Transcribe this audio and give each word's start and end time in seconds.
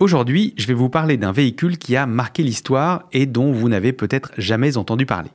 Aujourd'hui, 0.00 0.54
je 0.56 0.66
vais 0.66 0.72
vous 0.72 0.88
parler 0.88 1.18
d'un 1.18 1.30
véhicule 1.30 1.76
qui 1.76 1.94
a 1.94 2.06
marqué 2.06 2.42
l'histoire 2.42 3.04
et 3.12 3.26
dont 3.26 3.52
vous 3.52 3.68
n'avez 3.68 3.92
peut-être 3.92 4.32
jamais 4.38 4.78
entendu 4.78 5.04
parler. 5.04 5.28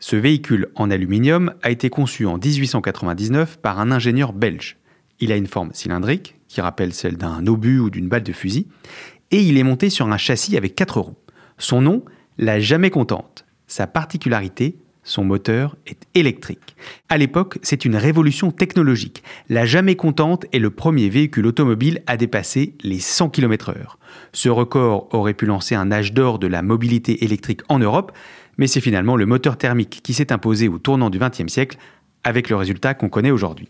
Ce 0.00 0.16
véhicule 0.16 0.66
en 0.74 0.90
aluminium 0.90 1.54
a 1.62 1.70
été 1.70 1.90
conçu 1.90 2.26
en 2.26 2.36
1899 2.36 3.58
par 3.58 3.78
un 3.78 3.92
ingénieur 3.92 4.32
belge. 4.32 4.78
Il 5.20 5.30
a 5.30 5.36
une 5.36 5.46
forme 5.46 5.70
cylindrique, 5.74 6.34
qui 6.48 6.60
rappelle 6.60 6.92
celle 6.92 7.16
d'un 7.16 7.46
obus 7.46 7.78
ou 7.78 7.88
d'une 7.88 8.08
balle 8.08 8.24
de 8.24 8.32
fusil, 8.32 8.66
et 9.30 9.40
il 9.40 9.58
est 9.58 9.62
monté 9.62 9.90
sur 9.90 10.08
un 10.08 10.16
châssis 10.16 10.56
avec 10.56 10.74
quatre 10.74 10.98
roues. 10.98 11.14
Son 11.58 11.80
nom, 11.80 12.04
la 12.36 12.58
Jamais 12.58 12.90
Contente. 12.90 13.46
Sa 13.68 13.86
particularité, 13.86 14.76
son 15.04 15.24
moteur 15.24 15.76
est 15.86 16.06
électrique. 16.14 16.74
À 17.08 17.18
l'époque, 17.18 17.58
c'est 17.62 17.84
une 17.84 17.96
révolution 17.96 18.50
technologique. 18.50 19.22
La 19.48 19.66
Jamais 19.66 19.94
Contente 19.94 20.46
est 20.52 20.58
le 20.58 20.70
premier 20.70 21.08
véhicule 21.08 21.46
automobile 21.46 22.02
à 22.06 22.16
dépasser 22.16 22.74
les 22.82 22.98
100 22.98 23.28
km/h. 23.28 23.96
Ce 24.32 24.48
record 24.48 25.08
aurait 25.12 25.34
pu 25.34 25.46
lancer 25.46 25.74
un 25.74 25.92
âge 25.92 26.12
d'or 26.12 26.38
de 26.38 26.46
la 26.46 26.62
mobilité 26.62 27.24
électrique 27.24 27.60
en 27.68 27.78
Europe, 27.78 28.12
mais 28.56 28.66
c'est 28.66 28.80
finalement 28.80 29.16
le 29.16 29.26
moteur 29.26 29.56
thermique 29.56 30.00
qui 30.02 30.14
s'est 30.14 30.32
imposé 30.32 30.68
au 30.68 30.78
tournant 30.78 31.10
du 31.10 31.18
XXe 31.18 31.52
siècle, 31.52 31.78
avec 32.24 32.48
le 32.48 32.56
résultat 32.56 32.94
qu'on 32.94 33.10
connaît 33.10 33.30
aujourd'hui. 33.30 33.68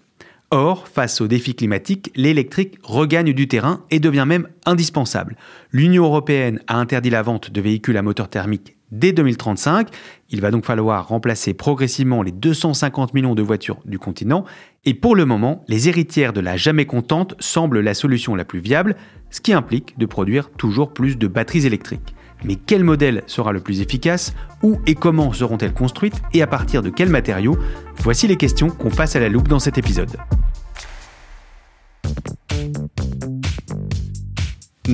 Or, 0.51 0.87
face 0.87 1.21
aux 1.21 1.27
défis 1.27 1.56
climatiques, 1.56 2.12
l'électrique 2.15 2.78
regagne 2.84 3.33
du 3.33 3.49
terrain 3.49 3.84
et 3.91 3.99
devient 3.99 4.25
même 4.27 4.47
indispensable. 4.66 5.37
L'Union 5.72 6.05
européenne 6.05 6.61
a 6.69 6.77
interdit 6.77 7.11
la 7.11 7.22
vente 7.22 7.51
de 7.51 7.61
véhicules 7.61 7.97
à 7.97 8.03
moteur 8.03 8.28
thermique 8.28 8.74
dès 8.99 9.12
2035. 9.12 9.88
Il 10.31 10.41
va 10.41 10.50
donc 10.50 10.65
falloir 10.65 11.09
remplacer 11.09 11.55
progressivement 11.55 12.22
les 12.22 12.32
250 12.32 13.15
millions 13.15 13.34
de 13.34 13.43
voitures 13.43 13.78
du 13.84 13.99
continent. 13.99 14.44
Et 14.84 14.94
pour 14.94 15.16
le 15.16 15.25
moment, 15.25 15.65
les 15.69 15.88
héritières 15.88 16.32
de 16.32 16.41
la 16.41 16.56
jamais 16.56 16.87
contente 16.87 17.34
semblent 17.38 17.81
la 17.81 17.94
solution 17.94 18.34
la 18.34 18.44
plus 18.44 18.60
viable, 18.60 18.97
ce 19.31 19.41
qui 19.41 19.53
implique 19.53 19.99
de 19.99 20.06
produire 20.06 20.50
toujours 20.50 20.93
plus 20.93 21.19
de 21.19 21.27
batteries 21.27 21.66
électriques. 21.66 22.15
Mais 22.44 22.56
quel 22.56 22.84
modèle 22.84 23.22
sera 23.27 23.53
le 23.53 23.60
plus 23.60 23.81
efficace? 23.81 24.34
Où 24.62 24.78
et 24.87 24.94
comment 24.94 25.33
seront-elles 25.33 25.72
construites? 25.72 26.21
Et 26.33 26.43
à 26.43 26.47
partir 26.47 26.83
de 26.83 26.91
quels 26.91 27.09
matériaux? 27.09 27.56
Voici 27.99 28.27
les 28.27 28.37
questions 28.37 28.69
qu'on 28.69 28.91
passe 28.91 29.16
à 29.16 29.21
la 29.21 29.28
loupe 29.28 29.49
dans 29.49 29.59
cet 29.59 29.78
épisode. 29.78 30.16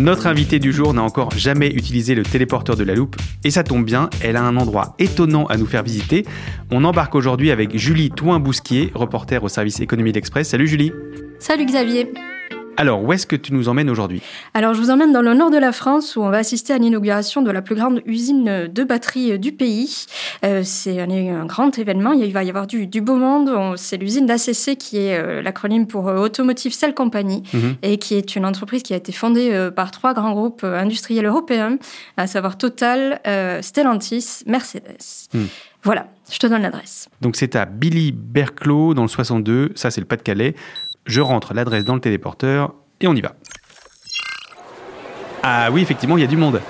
Notre 0.00 0.28
invitée 0.28 0.58
du 0.58 0.72
jour 0.72 0.94
n'a 0.94 1.02
encore 1.02 1.30
jamais 1.32 1.66
utilisé 1.66 2.14
le 2.14 2.22
téléporteur 2.22 2.74
de 2.74 2.84
la 2.84 2.94
loupe, 2.94 3.16
et 3.44 3.50
ça 3.50 3.62
tombe 3.62 3.84
bien, 3.84 4.08
elle 4.22 4.36
a 4.36 4.42
un 4.42 4.56
endroit 4.56 4.94
étonnant 4.98 5.44
à 5.44 5.58
nous 5.58 5.66
faire 5.66 5.82
visiter. 5.82 6.24
On 6.70 6.84
embarque 6.84 7.14
aujourd'hui 7.14 7.50
avec 7.50 7.76
Julie 7.76 8.08
Touin-Bousquier, 8.08 8.92
reporter 8.94 9.44
au 9.44 9.48
service 9.48 9.78
Économie 9.78 10.12
d'Express. 10.12 10.48
Salut 10.48 10.66
Julie 10.66 10.90
Salut 11.38 11.66
Xavier 11.66 12.10
alors, 12.80 13.02
où 13.04 13.12
est-ce 13.12 13.26
que 13.26 13.36
tu 13.36 13.52
nous 13.52 13.68
emmènes 13.68 13.90
aujourd'hui? 13.90 14.22
Alors, 14.54 14.72
je 14.72 14.80
vous 14.80 14.90
emmène 14.90 15.12
dans 15.12 15.20
le 15.20 15.34
nord 15.34 15.50
de 15.50 15.58
la 15.58 15.70
France 15.70 16.16
où 16.16 16.22
on 16.22 16.30
va 16.30 16.38
assister 16.38 16.72
à 16.72 16.78
l'inauguration 16.78 17.42
de 17.42 17.50
la 17.50 17.60
plus 17.60 17.74
grande 17.74 18.00
usine 18.06 18.68
de 18.72 18.84
batterie 18.84 19.38
du 19.38 19.52
pays. 19.52 20.06
Euh, 20.46 20.62
c'est 20.64 20.98
un, 20.98 21.44
grand 21.44 21.78
événement. 21.78 22.12
Il 22.12 22.32
va 22.32 22.42
y 22.42 22.48
avoir 22.48 22.66
du, 22.66 22.86
beau 23.02 23.16
monde. 23.16 23.76
C'est 23.76 23.98
l'usine 23.98 24.24
d'ACC 24.24 24.78
qui 24.78 24.96
est 24.96 25.18
euh, 25.18 25.42
l'acronyme 25.42 25.86
pour 25.86 26.08
euh, 26.08 26.16
Automotive 26.16 26.72
Cell 26.72 26.94
Company 26.94 27.42
Mhm. 27.52 27.76
et 27.82 27.98
qui 27.98 28.14
est 28.14 28.34
une 28.34 28.46
entreprise 28.46 28.82
qui 28.82 28.94
a 28.94 28.96
été 28.96 29.12
fondée 29.12 29.50
euh, 29.52 29.70
par 29.70 29.90
trois 29.90 30.14
grands 30.14 30.32
groupes 30.32 30.64
industriels 30.64 31.26
européens, 31.26 31.76
à 32.16 32.26
savoir 32.26 32.56
Total, 32.56 33.20
Stellantis, 33.62 34.42
Mercedes. 34.46 35.28
Mhm. 35.34 35.48
Voilà, 35.82 36.08
je 36.30 36.38
te 36.38 36.46
donne 36.46 36.62
l'adresse. 36.62 37.08
Donc 37.20 37.36
c'est 37.36 37.56
à 37.56 37.64
Billy 37.64 38.12
Berclos 38.12 38.94
dans 38.94 39.02
le 39.02 39.08
62, 39.08 39.72
ça 39.74 39.90
c'est 39.90 40.00
le 40.00 40.06
Pas-de-Calais. 40.06 40.54
Je 41.06 41.20
rentre 41.20 41.54
l'adresse 41.54 41.84
dans 41.84 41.94
le 41.94 42.00
téléporteur 42.00 42.74
et 43.00 43.08
on 43.08 43.14
y 43.14 43.20
va. 43.20 43.34
Ah 45.42 45.70
oui, 45.72 45.82
effectivement, 45.82 46.16
il 46.18 46.20
y 46.20 46.24
a 46.24 46.28
du 46.28 46.36
monde. 46.36 46.60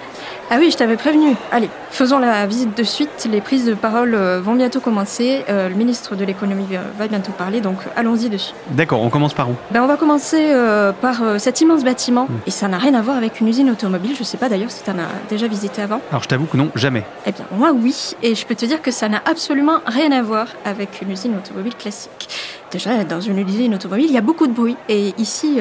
Ah 0.52 0.56
oui, 0.58 0.72
je 0.72 0.76
t'avais 0.76 0.96
prévenu. 0.96 1.36
Allez, 1.52 1.70
faisons 1.92 2.18
la 2.18 2.44
visite 2.44 2.76
de 2.76 2.82
suite. 2.82 3.28
Les 3.30 3.40
prises 3.40 3.66
de 3.66 3.74
parole 3.74 4.16
euh, 4.16 4.40
vont 4.40 4.56
bientôt 4.56 4.80
commencer. 4.80 5.44
Euh, 5.48 5.68
le 5.68 5.76
ministre 5.76 6.16
de 6.16 6.24
l'économie 6.24 6.66
euh, 6.72 6.80
va 6.98 7.06
bientôt 7.06 7.30
parler, 7.30 7.60
donc 7.60 7.76
allons-y 7.94 8.28
dessus. 8.28 8.52
D'accord, 8.72 9.00
on 9.00 9.10
commence 9.10 9.32
par 9.32 9.48
où? 9.48 9.54
Ben, 9.70 9.80
on 9.80 9.86
va 9.86 9.96
commencer 9.96 10.50
euh, 10.50 10.90
par 10.90 11.22
euh, 11.22 11.38
cet 11.38 11.60
immense 11.60 11.84
bâtiment. 11.84 12.26
Et 12.48 12.50
ça 12.50 12.66
n'a 12.66 12.78
rien 12.78 12.94
à 12.94 13.00
voir 13.00 13.16
avec 13.16 13.40
une 13.40 13.46
usine 13.46 13.70
automobile. 13.70 14.16
Je 14.18 14.24
sais 14.24 14.38
pas 14.38 14.48
d'ailleurs 14.48 14.72
si 14.72 14.82
tu 14.82 14.90
en 14.90 14.98
as 14.98 15.06
déjà 15.28 15.46
visité 15.46 15.82
avant. 15.82 16.00
Alors 16.10 16.24
je 16.24 16.28
t'avoue 16.28 16.46
que 16.46 16.56
non, 16.56 16.68
jamais. 16.74 17.04
Eh 17.26 17.30
bien, 17.30 17.44
moi 17.52 17.70
oui. 17.72 18.16
Et 18.24 18.34
je 18.34 18.44
peux 18.44 18.56
te 18.56 18.66
dire 18.66 18.82
que 18.82 18.90
ça 18.90 19.08
n'a 19.08 19.22
absolument 19.30 19.78
rien 19.86 20.10
à 20.10 20.20
voir 20.20 20.48
avec 20.64 21.00
une 21.00 21.12
usine 21.12 21.36
automobile 21.36 21.76
classique. 21.76 22.28
Déjà, 22.72 23.04
dans 23.04 23.20
une 23.20 23.38
usine 23.38 23.76
automobile, 23.76 24.06
il 24.08 24.14
y 24.14 24.18
a 24.18 24.20
beaucoup 24.20 24.48
de 24.48 24.52
bruit. 24.52 24.76
Et 24.88 25.14
ici, 25.16 25.60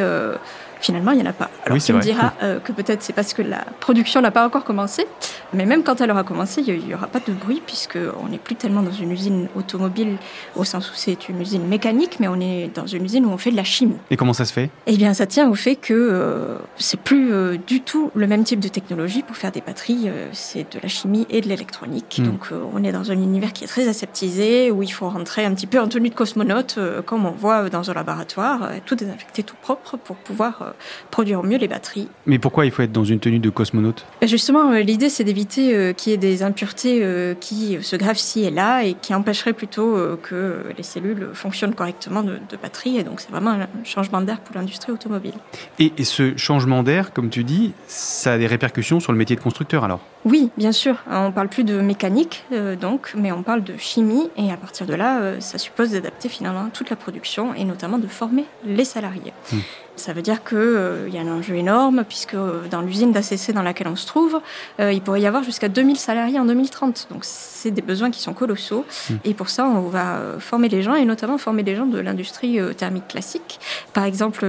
finalement, 0.82 1.12
il 1.12 1.18
n'y 1.18 1.24
en 1.24 1.30
a 1.30 1.34
pas. 1.34 1.50
Alors 1.66 1.76
Oui, 1.76 1.80
tu 1.80 1.88
c'est 1.88 1.94
me 1.94 2.00
vrai. 2.00 2.06
diras 2.12 2.34
euh, 2.44 2.60
que 2.60 2.72
peut-être 2.72 3.02
c'est 3.04 3.14
parce 3.14 3.34
que 3.34 3.42
la 3.42 3.66
production 3.80 4.22
n'a 4.22 4.32
pas 4.32 4.46
encore 4.46 4.64
commencé. 4.64 5.06
Mais 5.54 5.66
même 5.66 5.84
quand 5.84 6.00
elle 6.02 6.12
aura 6.12 6.24
commencé, 6.24 6.62
il 6.66 6.86
n'y 6.86 6.94
aura 6.94 7.08
pas 7.08 7.20
de 7.26 7.34
bruit 7.34 7.62
puisqu'on 7.66 8.28
n'est 8.30 8.38
plus 8.38 8.56
tellement 8.56 8.82
dans 8.84 8.92
une 8.92 9.12
usine 9.12 9.48
automobile 9.56 10.18
au 10.56 10.64
sens 10.64 10.90
où 10.92 10.94
c'est 10.96 11.28
une 11.30 11.42
usine 11.42 11.66
mécanique, 11.68 12.18
mais 12.20 12.28
on 12.28 12.40
est 12.40 12.70
dans 12.74 12.86
une 12.86 13.04
usine 13.06 13.26
où 13.26 13.30
on 13.30 13.38
fait 13.38 13.52
de 13.52 13.56
la 13.56 13.64
chimie. 13.64 13.98
Et 14.12 14.18
comment 14.18 14.34
ça 14.34 14.46
se 14.46 14.54
fait? 14.54 14.70
Eh 14.86 14.96
bien, 14.96 15.14
ça 15.14 15.26
tient 15.26 15.50
au 15.50 15.56
fait 15.56 15.76
que 15.76 15.94
euh, 15.94 16.58
c'est 16.78 17.00
plus 17.00 17.34
euh, 17.34 17.58
du 17.68 17.82
tout 17.82 18.12
le 18.16 18.28
même 18.28 18.44
type 18.44 18.60
de 18.60 18.68
technologie 18.68 19.24
pour 19.24 19.36
faire 19.38 19.52
des 19.52 19.62
batteries. 19.62 20.04
euh, 20.08 20.28
c'est 20.34 20.72
de 20.74 20.80
la 20.82 20.88
chimie 20.90 21.26
et 21.30 21.42
de 21.42 21.48
l'électronique. 21.48 22.20
Mm. 22.20 22.24
Donc, 22.26 22.50
on 22.74 22.84
est 22.84 22.92
dans 22.92 23.10
un 23.12 23.16
univers 23.16 23.52
qui 23.54 23.64
est 23.64 23.68
très 23.68 23.88
aseptisé, 23.88 24.72
où 24.72 24.84
il 24.84 24.92
faut 24.92 25.10
rentrer 25.10 25.46
un 25.46 25.54
petit 25.54 25.68
peu 25.68 25.80
en 25.80 25.88
tenue 25.88 26.10
de 26.10 26.16
cosmonaute, 26.16 26.78
comme 27.06 27.26
on 27.26 27.32
voit 27.32 27.70
dans 27.70 27.90
un 27.90 27.94
laboratoire, 27.94 28.70
tout 28.86 28.96
désinfecté, 28.96 29.44
tout 29.44 29.56
propre, 29.62 29.98
pour 29.98 30.16
pouvoir 30.16 30.69
produire 31.12 31.40
au 31.40 31.44
mieux 31.44 31.58
les 31.58 31.68
batteries. 31.68 32.08
Mais 32.26 32.40
pourquoi 32.40 32.66
il 32.66 32.72
faut 32.72 32.82
être 32.82 32.92
dans 32.92 33.04
une 33.04 33.20
tenue 33.20 33.40
de 33.40 33.50
cosmonaute? 33.50 34.06
Et 34.22 34.28
justement, 34.28 34.72
euh, 34.72 34.80
l'idée, 34.80 35.10
c'est 35.10 35.24
d'éviter 35.24 35.76
euh, 35.76 35.94
qu'il 35.94 36.12
y 36.12 36.14
ait 36.14 36.18
des 36.18 36.44
impuretés 36.44 37.00
euh, 37.04 37.34
qui 37.40 37.78
se 37.82 37.96
gravent 37.96 38.18
ci 38.18 38.44
et 38.44 38.52
là 38.52 38.84
et 38.84 38.94
qui 38.94 39.14
empêcheraient 39.14 39.54
plutôt 39.54 39.96
euh, 39.96 40.18
que 40.22 40.64
les 40.78 40.84
cellules 40.84 41.30
fonctionnent 41.34 41.76
correctement 41.76 42.24
de, 42.24 42.34
de 42.50 42.58
batterie. 42.62 42.98
Et 42.98 43.04
donc, 43.04 43.20
c'est 43.22 43.32
vraiment 43.32 43.52
un 43.52 43.68
changement 43.84 44.22
d'air 44.22 44.40
pour 44.40 44.56
l'industrie 44.56 44.92
automobile. 44.92 45.34
et, 45.80 45.94
et 45.98 46.04
ce 46.04 46.36
changement 46.38 46.84
d'air, 46.84 47.14
comme 47.14 47.30
tu 47.30 47.44
dis, 47.44 47.74
ça 47.88 48.34
a 48.34 48.38
des 48.38 48.48
répercussions 48.48 49.00
sur 49.00 49.12
le 49.12 49.18
métier 49.18 49.36
de 49.36 49.42
constructeur 49.42 49.84
alors? 49.84 50.00
Oui, 50.26 50.50
bien 50.58 50.74
sûr. 50.74 50.98
On 51.10 51.32
parle 51.32 51.48
plus 51.48 51.64
de 51.64 51.80
mécanique, 51.80 52.44
euh, 52.52 52.76
donc, 52.76 53.14
mais 53.16 53.32
on 53.32 53.42
parle 53.42 53.64
de 53.64 53.78
chimie. 53.78 54.30
Et 54.36 54.52
à 54.52 54.58
partir 54.58 54.86
de 54.86 54.94
là, 54.94 55.22
euh, 55.22 55.40
ça 55.40 55.58
suppose 55.58 55.92
d'adapter 55.92 56.28
finalement 56.28 56.70
toute 56.74 56.90
la 56.90 56.96
production 56.96 57.54
et 57.54 57.64
notamment 57.64 57.98
de 57.98 58.08
former 58.08 58.46
les 58.66 58.86
salariés. 58.86 59.34
Hmm. 59.52 59.60
Ça 60.00 60.14
veut 60.14 60.22
dire 60.22 60.44
qu'il 60.46 60.58
euh, 60.58 61.10
y 61.10 61.18
a 61.18 61.22
un 61.22 61.28
enjeu 61.28 61.56
énorme, 61.56 62.06
puisque 62.08 62.34
euh, 62.34 62.68
dans 62.72 62.82
l'usine 62.82 63.12
d'ACC 63.12 63.52
dans 63.54 63.62
laquelle 63.62 63.90
on 63.90 63.98
se 63.98 64.08
trouve, 64.08 64.40
euh, 64.80 64.94
il 64.94 65.02
pourrait 65.02 65.20
y 65.20 65.28
avoir 65.28 65.44
jusqu'à 65.44 65.68
2000 65.68 65.98
salariés 65.98 66.40
en 66.40 66.46
2030. 66.46 67.08
Donc 67.12 67.20
c'est 67.24 67.72
des 67.72 67.82
besoins 67.82 68.10
qui 68.10 68.22
sont 68.22 68.34
colossaux. 68.34 68.86
Mmh. 69.10 69.14
Et 69.26 69.34
pour 69.34 69.50
ça, 69.50 69.66
on 69.66 69.90
va 69.90 70.22
former 70.40 70.70
les 70.70 70.82
gens, 70.82 70.96
et 70.96 71.04
notamment 71.04 71.38
former 71.38 71.64
les 71.64 71.76
gens 71.76 71.86
de 71.86 72.00
l'industrie 72.00 72.60
thermique 72.78 73.10
classique. 73.10 73.60
Par 73.94 74.06
exemple, 74.06 74.48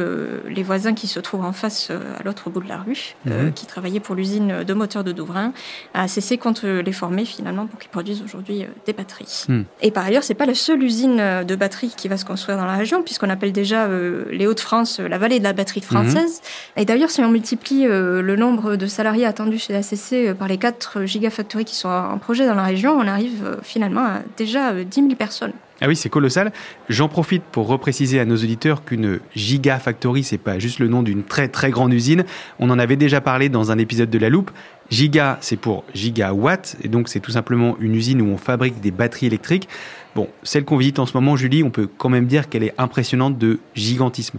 les 0.49 0.63
voisins 0.63 0.95
qui 0.95 1.09
se 1.09 1.19
trouvent 1.19 1.45
en 1.45 1.53
face 1.53 1.91
à 1.91 2.23
l'autre 2.23 2.49
bout 2.49 2.61
de 2.61 2.69
la 2.69 2.79
rue, 2.79 3.17
mmh. 3.25 3.51
qui 3.55 3.67
travaillaient 3.67 4.01
pour 4.01 4.15
l'usine 4.15 4.63
de 4.63 4.75
moteurs 4.75 5.03
de 5.03 5.11
Douvrin, 5.11 5.53
ACC 5.95 6.39
compte 6.39 6.63
les 6.63 6.93
former 6.93 7.25
finalement 7.25 7.67
pour 7.67 7.81
qu'ils 7.81 7.91
produisent 7.91 8.23
aujourd'hui 8.23 8.67
des 8.87 8.93
batteries. 8.93 9.47
Mmh. 9.49 9.63
Et 9.83 9.91
par 9.91 10.07
ailleurs, 10.07 10.23
c'est 10.23 10.35
pas 10.35 10.47
la 10.47 10.55
seule 10.55 10.83
usine 10.83 11.21
de 11.45 11.57
batteries 11.57 11.95
qui 11.97 12.07
va 12.07 12.17
se 12.17 12.25
construire 12.25 12.57
dans 12.57 12.67
la 12.67 12.77
région, 12.77 13.03
puisqu'on 13.03 13.31
appelle 13.31 13.53
déjà 13.53 13.89
les 14.31 14.47
Hauts-de-France 14.47 15.01
la 15.01 15.19
vallée 15.19 15.40
de 15.41 15.45
la 15.45 15.53
batterie 15.53 15.81
française. 15.81 16.41
Et 16.77 16.85
d'ailleurs, 16.85 17.11
si 17.11 17.21
on 17.21 17.31
multiplie 17.31 17.87
euh, 17.87 18.23
le 18.23 18.37
nombre 18.37 18.77
de 18.77 18.87
salariés 18.87 19.27
attendus 19.27 19.59
chez 19.59 19.73
la 19.73 19.83
CC 19.83 20.29
euh, 20.29 20.35
par 20.35 20.49
les 20.49 20.59
4 20.59 21.05
gigafactories 21.05 21.65
qui 21.65 21.75
sont 21.75 21.89
en 21.89 22.19
projet 22.19 22.47
dans 22.47 22.55
la 22.55 22.65
région, 22.65 22.93
on 22.93 23.07
arrive 23.07 23.45
euh, 23.45 23.57
finalement 23.63 24.05
à 24.05 24.21
déjà 24.37 24.73
10 24.73 24.95
000 24.95 25.15
personnes. 25.17 25.53
Ah 25.83 25.89
oui, 25.89 25.97
c'est 25.97 26.11
colossal. 26.11 26.53
J'en 26.91 27.09
profite 27.09 27.43
pour 27.43 27.67
repréciser 27.67 28.21
à 28.21 28.27
nos 28.27 28.37
auditeurs 28.37 28.85
qu'une 28.85 29.19
gigafactory, 29.35 30.23
c'est 30.23 30.37
pas 30.37 30.59
juste 30.59 30.79
le 30.79 30.89
nom 30.89 31.03
d'une 31.03 31.25
très 31.25 31.49
très 31.49 31.71
grande 31.71 31.95
usine. 31.95 32.25
On 32.59 32.69
en 32.69 32.79
avait 32.79 32.97
déjà 32.97 33.23
parlé 33.23 33.49
dans 33.49 33.71
un 33.71 33.79
épisode 33.79 34.11
de 34.11 34.19
La 34.19 34.29
Loupe. 34.29 34.51
Giga, 34.91 35.39
c'est 35.41 35.57
pour 35.57 35.85
gigawatt, 35.95 36.77
et 36.83 36.89
donc 36.89 37.09
c'est 37.09 37.21
tout 37.21 37.31
simplement 37.31 37.77
une 37.81 37.95
usine 37.95 38.21
où 38.21 38.27
on 38.27 38.37
fabrique 38.37 38.81
des 38.81 38.91
batteries 38.91 39.27
électriques. 39.27 39.69
Bon, 40.15 40.29
celle 40.43 40.65
qu'on 40.65 40.77
visite 40.77 40.99
en 40.99 41.07
ce 41.07 41.17
moment, 41.17 41.37
Julie, 41.37 41.63
on 41.63 41.71
peut 41.71 41.89
quand 41.97 42.09
même 42.09 42.27
dire 42.27 42.49
qu'elle 42.49 42.65
est 42.65 42.75
impressionnante 42.77 43.39
de 43.39 43.61
gigantisme. 43.75 44.39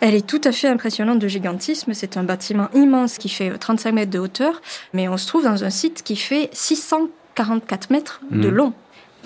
Elle 0.00 0.14
est 0.14 0.26
tout 0.26 0.40
à 0.44 0.52
fait 0.52 0.68
impressionnante 0.68 1.18
de 1.18 1.28
gigantisme. 1.28 1.94
C'est 1.94 2.16
un 2.16 2.24
bâtiment 2.24 2.68
immense 2.74 3.18
qui 3.18 3.28
fait 3.28 3.56
35 3.56 3.92
mètres 3.92 4.10
de 4.10 4.18
hauteur, 4.18 4.60
mais 4.92 5.08
on 5.08 5.16
se 5.16 5.26
trouve 5.26 5.44
dans 5.44 5.64
un 5.64 5.70
site 5.70 6.02
qui 6.02 6.16
fait 6.16 6.50
644 6.52 7.90
mètres 7.90 8.20
de 8.30 8.50
mmh. 8.50 8.54
long. 8.54 8.72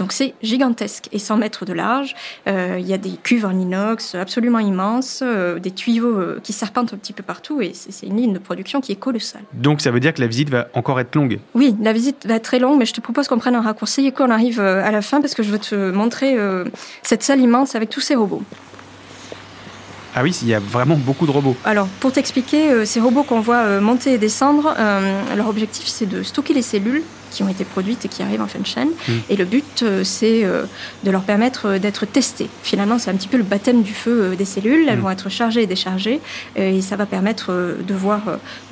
Donc 0.00 0.12
c'est 0.12 0.32
gigantesque 0.42 1.08
et 1.12 1.18
100 1.18 1.36
mètres 1.36 1.66
de 1.66 1.74
large. 1.74 2.14
Euh, 2.48 2.78
il 2.80 2.86
y 2.86 2.94
a 2.94 2.98
des 2.98 3.10
cuves 3.22 3.44
en 3.44 3.50
inox 3.50 4.14
absolument 4.14 4.58
immenses, 4.58 5.20
euh, 5.22 5.58
des 5.58 5.70
tuyaux 5.70 6.18
euh, 6.18 6.40
qui 6.42 6.54
serpentent 6.54 6.94
un 6.94 6.96
petit 6.96 7.12
peu 7.12 7.22
partout 7.22 7.60
et 7.60 7.72
c'est 7.74 8.06
une 8.06 8.16
ligne 8.16 8.32
de 8.32 8.38
production 8.38 8.80
qui 8.80 8.92
est 8.92 8.96
colossale. 8.96 9.42
Donc 9.52 9.82
ça 9.82 9.90
veut 9.90 10.00
dire 10.00 10.14
que 10.14 10.22
la 10.22 10.26
visite 10.26 10.48
va 10.48 10.68
encore 10.72 10.98
être 11.00 11.14
longue? 11.14 11.38
Oui, 11.54 11.76
la 11.82 11.92
visite 11.92 12.26
va 12.26 12.36
être 12.36 12.44
très 12.44 12.58
longue, 12.58 12.78
mais 12.78 12.86
je 12.86 12.94
te 12.94 13.02
propose 13.02 13.28
qu'on 13.28 13.38
prenne 13.38 13.56
un 13.56 13.60
raccourci 13.60 14.06
et 14.06 14.12
qu'on 14.12 14.30
arrive 14.30 14.58
à 14.60 14.90
la 14.90 15.02
fin 15.02 15.20
parce 15.20 15.34
que 15.34 15.42
je 15.42 15.50
veux 15.50 15.58
te 15.58 15.90
montrer 15.90 16.34
cette 17.02 17.22
salle 17.22 17.40
immense 17.40 17.74
avec 17.74 17.90
tous 17.90 18.00
ces 18.00 18.14
robots. 18.14 18.42
Ah 20.14 20.22
oui, 20.24 20.36
il 20.42 20.48
y 20.48 20.54
a 20.54 20.58
vraiment 20.58 20.96
beaucoup 20.96 21.24
de 21.26 21.30
robots. 21.30 21.56
Alors, 21.64 21.86
pour 22.00 22.10
t'expliquer, 22.10 22.70
euh, 22.70 22.84
ces 22.84 23.00
robots 23.00 23.22
qu'on 23.22 23.40
voit 23.40 23.62
euh, 23.62 23.80
monter 23.80 24.14
et 24.14 24.18
descendre, 24.18 24.74
euh, 24.76 25.36
leur 25.36 25.48
objectif, 25.48 25.86
c'est 25.86 26.06
de 26.06 26.24
stocker 26.24 26.52
les 26.52 26.62
cellules 26.62 27.02
qui 27.30 27.44
ont 27.44 27.48
été 27.48 27.64
produites 27.64 28.04
et 28.04 28.08
qui 28.08 28.24
arrivent 28.24 28.42
en 28.42 28.48
fin 28.48 28.58
de 28.58 28.66
chaîne. 28.66 28.88
Hmm. 28.88 29.12
Et 29.28 29.36
le 29.36 29.44
but, 29.44 29.84
c'est 30.02 30.42
de 30.42 31.10
leur 31.12 31.22
permettre 31.22 31.78
d'être 31.78 32.04
testées. 32.04 32.50
Finalement, 32.64 32.98
c'est 32.98 33.08
un 33.08 33.14
petit 33.14 33.28
peu 33.28 33.36
le 33.36 33.44
baptême 33.44 33.82
du 33.82 33.94
feu 33.94 34.34
des 34.36 34.44
cellules. 34.44 34.88
Elles 34.88 34.98
hmm. 34.98 35.02
vont 35.02 35.10
être 35.10 35.28
chargées 35.28 35.62
et 35.62 35.68
déchargées. 35.68 36.20
Et 36.56 36.80
ça 36.80 36.96
va 36.96 37.06
permettre 37.06 37.52
de 37.52 37.94
voir 37.94 38.22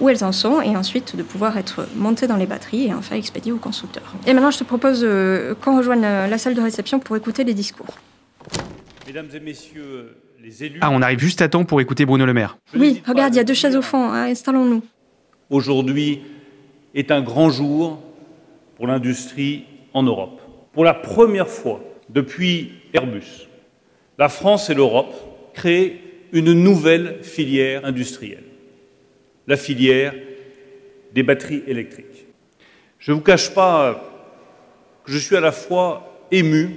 où 0.00 0.08
elles 0.08 0.25
en 0.25 0.32
sont 0.32 0.61
et 0.61 0.76
ensuite 0.76 1.14
de 1.14 1.23
pouvoir 1.23 1.56
être 1.56 1.87
montées 1.94 2.26
dans 2.26 2.34
les 2.34 2.46
batteries 2.46 2.87
et 2.87 2.94
enfin 2.94 3.14
expédiées 3.14 3.52
aux 3.52 3.58
constructeurs. 3.58 4.12
Et 4.26 4.32
maintenant, 4.32 4.50
je 4.50 4.58
te 4.58 4.64
propose 4.64 5.06
qu'on 5.62 5.76
rejoigne 5.76 6.02
la 6.02 6.38
salle 6.38 6.55
de 6.55 6.61
réception 6.61 6.99
pour 6.99 7.14
écouter 7.14 7.44
les 7.44 7.55
discours. 7.55 7.87
Mesdames 9.06 9.29
et 9.32 9.38
messieurs, 9.38 10.17
ah, 10.81 10.90
on 10.90 11.02
arrive 11.02 11.19
juste 11.19 11.43
à 11.43 11.49
temps 11.49 11.64
pour 11.64 11.81
écouter 11.81 12.06
Bruno 12.06 12.25
Le 12.25 12.32
Maire. 12.32 12.58
Oui, 12.76 13.02
regarde, 13.06 13.35
il 13.35 13.38
y 13.38 13.40
a 13.40 13.44
deux 13.44 13.55
chaises 13.55 13.76
au 13.76 13.82
fond, 13.82 14.11
hein, 14.11 14.31
installons-nous. 14.31 14.82
Aujourd'hui 15.50 16.23
est 16.94 17.11
un 17.11 17.23
grand 17.23 17.50
jour 17.50 18.00
pour 18.76 18.87
l'industrie 18.87 19.64
en 19.94 20.02
Europe. 20.02 20.40
Pour 20.73 20.85
la 20.85 20.94
première 20.94 21.49
fois 21.49 21.81
depuis 22.08 22.73
Airbus, 22.94 23.49
la 24.19 24.29
France 24.29 24.70
et 24.70 24.75
l'Europe 24.75 25.14
créent 25.55 26.00
une 26.32 26.52
nouvelle 26.52 27.19
filière 27.23 27.84
industrielle, 27.84 28.44
la 29.46 29.56
filière 29.56 30.14
des 31.14 31.23
batteries 31.23 31.62
électriques. 31.67 32.26
Je 32.99 33.12
ne 33.12 33.17
vous 33.17 33.23
cache 33.23 33.52
pas 33.55 34.05
que 35.05 35.12
je 35.12 35.19
suis 35.19 35.37
à 35.37 35.41
la 35.41 35.52
fois 35.52 36.26
ému 36.31 36.76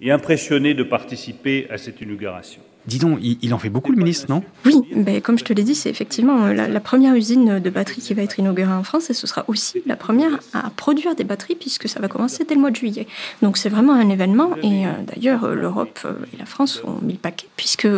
et 0.00 0.10
impressionné 0.10 0.74
de 0.74 0.82
participer 0.82 1.66
à 1.70 1.78
cette 1.78 2.00
inauguration. 2.00 2.60
Dis 2.86 3.00
donc, 3.00 3.18
il, 3.20 3.52
en 3.52 3.58
fait 3.58 3.68
beaucoup 3.68 3.90
le 3.90 3.98
ministre, 3.98 4.26
non 4.28 4.44
Oui, 4.64 4.76
mais 4.94 5.20
comme 5.20 5.36
je 5.36 5.44
te 5.44 5.52
l'ai 5.52 5.64
dit, 5.64 5.74
c'est 5.74 5.90
effectivement 5.90 6.44
euh, 6.44 6.52
la, 6.52 6.80
première 6.80 7.16
usine 7.16 7.58
de 7.58 7.70
batterie 7.70 8.00
qui 8.00 8.14
va 8.14 8.22
être 8.22 8.38
inaugurée 8.38 8.72
en 8.72 8.84
France 8.84 9.10
et 9.10 9.14
ce 9.14 9.26
sera 9.26 9.44
aussi 9.48 9.82
la 9.86 9.96
première 9.96 10.38
à 10.54 10.70
produire 10.70 11.16
des 11.16 11.24
batteries 11.24 11.56
puisque 11.56 11.88
ça 11.88 11.98
va 11.98 12.06
commencer 12.06 12.44
dès 12.44 12.54
le 12.54 12.60
mois 12.60 12.70
de 12.70 12.76
juillet. 12.76 13.08
Donc 13.42 13.56
c'est 13.56 13.68
vraiment 13.68 13.92
un 13.94 14.08
événement 14.08 14.54
et 14.62 14.86
euh, 14.86 14.90
d'ailleurs 15.04 15.44
euh, 15.44 15.54
l'Europe 15.56 16.06
et 16.32 16.36
la 16.36 16.46
France 16.46 16.80
ont 16.84 17.04
mis 17.04 17.14
le 17.14 17.18
paquet 17.18 17.48
puisque 17.56 17.88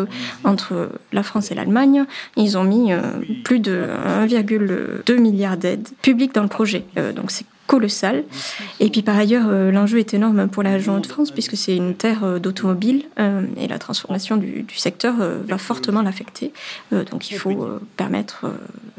entre 0.42 0.90
la 1.12 1.22
France 1.22 1.50
et 1.50 1.54
l'Allemagne, 1.54 2.06
ils 2.38 2.56
ont 2.56 2.64
mis 2.64 2.92
plus 3.44 3.60
de 3.60 3.84
1,2 4.26 5.18
milliard 5.18 5.58
d'aides 5.58 5.88
publiques 6.00 6.34
dans 6.34 6.42
le 6.42 6.48
projet. 6.48 6.84
donc 7.14 7.30
c'est 7.30 7.44
colossal. 7.68 8.24
Et 8.80 8.88
puis 8.88 9.02
par 9.02 9.16
ailleurs, 9.16 9.46
euh, 9.48 9.70
l'enjeu 9.70 9.98
est 9.98 10.14
énorme 10.14 10.48
pour 10.48 10.62
la 10.64 10.70
région 10.70 10.98
de 10.98 11.06
France 11.06 11.30
puisque 11.30 11.56
c'est 11.56 11.76
une 11.76 11.94
terre 11.94 12.24
euh, 12.24 12.38
d'automobile 12.40 13.04
euh, 13.20 13.42
et 13.58 13.68
la 13.68 13.78
transformation 13.78 14.38
du, 14.38 14.64
secteur 14.74 15.14
va 15.46 15.58
fortement 15.58 16.02
l'affecter. 16.02 16.52
donc 16.92 17.30
il 17.30 17.36
faut 17.36 17.68
permettre 17.96 18.46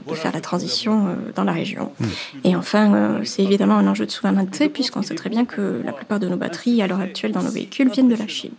de 0.07 0.13
faire 0.13 0.31
la 0.33 0.41
transition 0.41 1.15
dans 1.35 1.45
la 1.45 1.53
région. 1.53 1.91
Mm. 1.99 2.05
Et 2.43 2.55
enfin, 2.55 3.21
c'est 3.23 3.43
évidemment 3.43 3.77
un 3.77 3.87
enjeu 3.87 4.05
de 4.05 4.11
souveraineté 4.11 4.69
puisqu'on 4.69 5.01
sait 5.01 5.15
très 5.15 5.29
bien 5.29 5.45
que 5.45 5.81
la 5.83 5.93
plupart 5.93 6.19
de 6.19 6.27
nos 6.27 6.35
batteries 6.37 6.81
à 6.81 6.87
l'heure 6.87 6.99
actuelle 6.99 7.31
dans 7.31 7.43
nos 7.43 7.51
véhicules 7.51 7.89
viennent 7.89 8.09
de 8.09 8.15
la 8.15 8.27
Chine. 8.27 8.51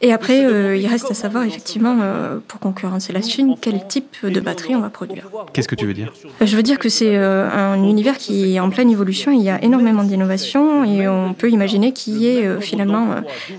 Et 0.00 0.12
après, 0.12 0.44
euh, 0.44 0.76
il 0.76 0.86
reste 0.86 1.10
à 1.10 1.14
savoir 1.14 1.44
effectivement, 1.44 1.98
euh, 2.02 2.38
pour 2.46 2.60
concurrencer 2.60 3.12
la 3.12 3.22
Chine, 3.22 3.54
quel 3.60 3.86
type 3.86 4.16
de 4.24 4.40
batterie 4.40 4.74
on 4.74 4.80
va 4.80 4.90
produire? 4.90 5.28
Qu'est-ce 5.52 5.68
que 5.68 5.74
tu 5.74 5.86
veux 5.86 5.94
dire? 5.94 6.12
Je 6.40 6.56
veux 6.56 6.62
dire 6.62 6.78
que 6.78 6.88
c'est 6.88 7.16
euh, 7.16 7.48
un 7.50 7.82
univers 7.82 8.18
qui 8.18 8.54
est 8.54 8.60
en 8.60 8.70
pleine 8.70 8.90
évolution. 8.90 9.32
Il 9.32 9.42
y 9.42 9.50
a 9.50 9.62
énormément 9.62 10.04
d'innovations 10.04 10.84
et 10.84 11.08
on 11.08 11.34
peut 11.34 11.50
imaginer 11.50 11.92
qu'il 11.92 12.18
y 12.18 12.26
ait 12.26 12.60
finalement 12.60 13.06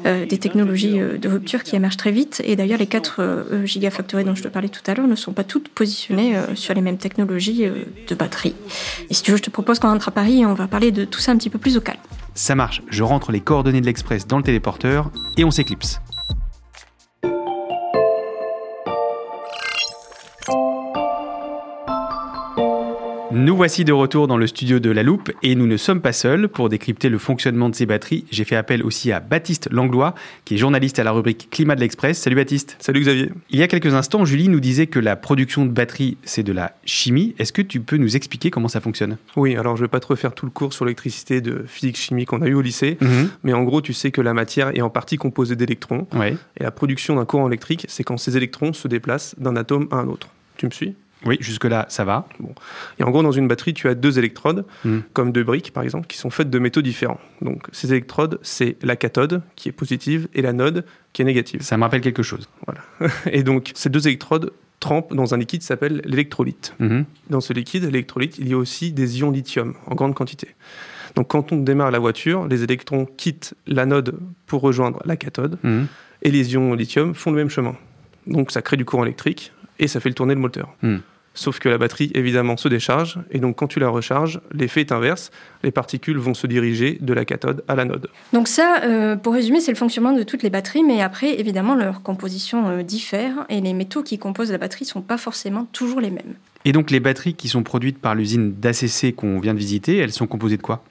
des 0.03 0.37
technologies 0.37 0.99
de 0.99 1.29
rupture 1.29 1.63
qui 1.63 1.75
émergent 1.75 1.97
très 1.97 2.11
vite. 2.11 2.41
Et 2.45 2.55
d'ailleurs, 2.55 2.79
les 2.79 2.87
quatre 2.87 3.45
gigafactories 3.65 4.23
dont 4.23 4.35
je 4.35 4.43
te 4.43 4.47
parlais 4.47 4.69
tout 4.69 4.81
à 4.87 4.93
l'heure 4.93 5.07
ne 5.07 5.15
sont 5.15 5.33
pas 5.33 5.43
toutes 5.43 5.69
positionnées 5.69 6.35
sur 6.55 6.73
les 6.73 6.81
mêmes 6.81 6.97
technologies 6.97 7.65
de 8.07 8.15
batterie. 8.15 8.55
Et 9.09 9.13
si 9.13 9.23
tu 9.23 9.31
veux, 9.31 9.37
je 9.37 9.43
te 9.43 9.49
propose 9.49 9.79
qu'on 9.79 9.89
rentre 9.89 10.09
à 10.09 10.11
Paris 10.11 10.41
et 10.41 10.45
on 10.45 10.53
va 10.53 10.67
parler 10.67 10.91
de 10.91 11.05
tout 11.05 11.19
ça 11.19 11.31
un 11.31 11.37
petit 11.37 11.49
peu 11.49 11.59
plus 11.59 11.77
au 11.77 11.81
calme. 11.81 11.99
Ça 12.35 12.55
marche, 12.55 12.81
je 12.89 13.03
rentre 13.03 13.31
les 13.31 13.39
coordonnées 13.39 13.81
de 13.81 13.85
l'Express 13.85 14.27
dans 14.27 14.37
le 14.37 14.43
téléporteur 14.43 15.11
et 15.37 15.43
on 15.43 15.51
s'éclipse. 15.51 15.99
Nous 23.47 23.55
voici 23.55 23.85
de 23.85 23.93
retour 23.93 24.27
dans 24.27 24.35
le 24.35 24.45
studio 24.45 24.79
de 24.79 24.91
La 24.91 25.03
Loupe 25.03 25.31
et 25.41 25.55
nous 25.55 25.67
ne 25.67 25.77
sommes 25.77 26.01
pas 26.01 26.11
seuls. 26.11 26.49
Pour 26.49 26.67
décrypter 26.67 27.07
le 27.07 27.17
fonctionnement 27.17 27.69
de 27.69 27.75
ces 27.75 27.85
batteries, 27.85 28.25
j'ai 28.29 28.43
fait 28.43 28.57
appel 28.57 28.83
aussi 28.83 29.13
à 29.13 29.21
Baptiste 29.21 29.69
Langlois, 29.71 30.15
qui 30.43 30.55
est 30.55 30.57
journaliste 30.57 30.99
à 30.99 31.05
la 31.05 31.13
rubrique 31.13 31.47
Climat 31.49 31.75
de 31.75 31.79
l'Express. 31.79 32.17
Salut 32.17 32.35
Baptiste. 32.35 32.75
Salut 32.79 32.99
Xavier. 32.99 33.31
Il 33.49 33.57
y 33.57 33.63
a 33.63 33.69
quelques 33.69 33.93
instants, 33.93 34.25
Julie 34.25 34.49
nous 34.49 34.59
disait 34.59 34.87
que 34.87 34.99
la 34.99 35.15
production 35.15 35.65
de 35.65 35.71
batteries, 35.71 36.17
c'est 36.25 36.43
de 36.43 36.51
la 36.51 36.75
chimie. 36.83 37.35
Est-ce 37.39 37.53
que 37.53 37.61
tu 37.61 37.79
peux 37.79 37.95
nous 37.95 38.17
expliquer 38.17 38.51
comment 38.51 38.67
ça 38.67 38.81
fonctionne? 38.81 39.15
Oui, 39.37 39.55
alors 39.55 39.77
je 39.77 39.81
ne 39.83 39.87
vais 39.87 39.91
pas 39.91 40.01
te 40.01 40.07
refaire 40.07 40.33
tout 40.33 40.45
le 40.45 40.51
cours 40.51 40.73
sur 40.73 40.83
l'électricité 40.83 41.39
de 41.39 41.63
physique-chimie 41.65 42.25
qu'on 42.25 42.41
a 42.41 42.47
eu 42.47 42.53
au 42.53 42.61
lycée, 42.61 42.97
mhm. 42.99 43.29
mais 43.43 43.53
en 43.53 43.63
gros, 43.63 43.79
tu 43.79 43.93
sais 43.93 44.11
que 44.11 44.19
la 44.19 44.33
matière 44.33 44.75
est 44.75 44.81
en 44.81 44.89
partie 44.89 45.15
composée 45.15 45.55
d'électrons. 45.55 46.05
Et 46.59 46.63
la 46.63 46.71
production 46.71 47.15
d'un 47.15 47.23
courant 47.23 47.47
électrique, 47.47 47.85
c'est 47.87 48.03
quand 48.03 48.17
ces 48.17 48.35
électrons 48.35 48.73
se 48.73 48.89
déplacent 48.89 49.35
d'un 49.37 49.55
atome 49.55 49.87
à 49.91 49.95
un 49.95 50.07
autre. 50.09 50.27
Tu 50.57 50.65
me 50.65 50.71
suis? 50.71 50.95
Oui, 51.25 51.37
jusque-là, 51.39 51.85
ça 51.89 52.05
va. 52.05 52.27
Bon. 52.39 52.53
Et 52.99 53.03
en 53.03 53.09
gros, 53.09 53.23
dans 53.23 53.31
une 53.31 53.47
batterie, 53.47 53.73
tu 53.73 53.87
as 53.87 53.95
deux 53.95 54.19
électrodes, 54.19 54.65
hmm. 54.85 54.99
comme 55.13 55.31
deux 55.31 55.43
briques, 55.43 55.71
par 55.73 55.83
exemple, 55.83 56.07
qui 56.07 56.17
sont 56.17 56.29
faites 56.29 56.49
de 56.49 56.59
métaux 56.59 56.81
différents. 56.81 57.19
Donc, 57.41 57.67
ces 57.71 57.91
électrodes, 57.91 58.39
c'est 58.43 58.77
la 58.83 58.95
cathode, 58.95 59.41
qui 59.55 59.69
est 59.69 59.71
positive, 59.71 60.27
et 60.33 60.41
l'anode, 60.41 60.85
qui 61.13 61.23
est 61.23 61.25
négative. 61.25 61.61
Ça 61.61 61.77
me 61.77 61.83
rappelle 61.83 62.01
quelque 62.01 62.23
chose. 62.23 62.47
Voilà. 62.65 63.13
et 63.31 63.43
donc, 63.43 63.71
ces 63.73 63.89
deux 63.89 64.07
électrodes 64.07 64.53
trempent 64.79 65.15
dans 65.15 65.33
un 65.33 65.37
liquide 65.37 65.61
qui 65.61 65.65
s'appelle 65.65 66.01
l'électrolyte. 66.05 66.75
Hmm. 66.79 67.01
Dans 67.29 67.41
ce 67.41 67.51
liquide, 67.51 67.83
l'électrolyte, 67.85 68.37
il 68.37 68.47
y 68.47 68.53
a 68.53 68.57
aussi 68.57 68.91
des 68.91 69.19
ions 69.19 69.31
lithium, 69.31 69.73
en 69.87 69.95
grande 69.95 70.13
quantité. 70.13 70.49
Donc, 71.15 71.29
quand 71.29 71.51
on 71.51 71.57
démarre 71.57 71.89
la 71.89 71.99
voiture, 71.99 72.47
les 72.47 72.63
électrons 72.63 73.05
quittent 73.05 73.55
l'anode 73.65 74.19
pour 74.45 74.61
rejoindre 74.61 75.01
la 75.05 75.17
cathode, 75.17 75.57
hmm. 75.63 75.85
et 76.21 76.29
les 76.29 76.53
ions 76.53 76.75
lithium 76.75 77.15
font 77.15 77.31
le 77.31 77.37
même 77.37 77.49
chemin. 77.49 77.75
Donc, 78.27 78.51
ça 78.51 78.61
crée 78.61 78.77
du 78.77 78.85
courant 78.85 79.03
électrique, 79.03 79.51
et 79.79 79.87
ça 79.87 79.99
fait 79.99 80.09
le 80.09 80.15
tourner 80.15 80.35
le 80.35 80.41
moteur. 80.41 80.75
Sauf 81.37 81.59
que 81.59 81.69
la 81.69 81.77
batterie, 81.77 82.11
évidemment, 82.15 82.57
se 82.57 82.67
décharge, 82.67 83.19
et 83.29 83.37
donc 83.37 83.57
quand 83.57 83.67
tu 83.67 83.79
la 83.79 83.89
recharges, 83.89 84.41
l'effet 84.51 84.81
est 84.81 84.91
inverse. 84.91 85.29
Les 85.61 85.69
particules 85.69 86.17
vont 86.17 86.33
se 86.33 86.47
diriger 86.47 86.97
de 86.99 87.13
la 87.13 87.25
cathode 87.25 87.63
à 87.67 87.75
l'anode. 87.75 88.09
Donc 88.33 88.47
ça, 88.47 88.81
euh, 88.83 89.15
pour 89.15 89.33
résumer, 89.33 89.61
c'est 89.61 89.71
le 89.71 89.77
fonctionnement 89.77 90.13
de 90.13 90.23
toutes 90.23 90.41
les 90.41 90.49
batteries, 90.49 90.83
mais 90.83 90.99
après, 91.03 91.39
évidemment, 91.39 91.75
leur 91.75 92.01
composition 92.01 92.67
euh, 92.67 92.81
diffère, 92.81 93.45
et 93.49 93.61
les 93.61 93.73
métaux 93.73 94.01
qui 94.01 94.17
composent 94.17 94.51
la 94.51 94.57
batterie 94.57 94.85
ne 94.85 94.89
sont 94.89 95.01
pas 95.03 95.19
forcément 95.19 95.65
toujours 95.65 96.01
les 96.01 96.09
mêmes. 96.09 96.33
Et 96.65 96.71
donc 96.71 96.89
les 96.89 96.99
batteries 96.99 97.35
qui 97.35 97.49
sont 97.49 97.61
produites 97.61 97.99
par 97.99 98.15
l'usine 98.15 98.53
d'ACC 98.53 99.15
qu'on 99.15 99.39
vient 99.39 99.53
de 99.53 99.59
visiter, 99.59 99.97
elles 99.97 100.11
sont 100.11 100.25
composées 100.25 100.57
de 100.57 100.63
quoi? 100.63 100.83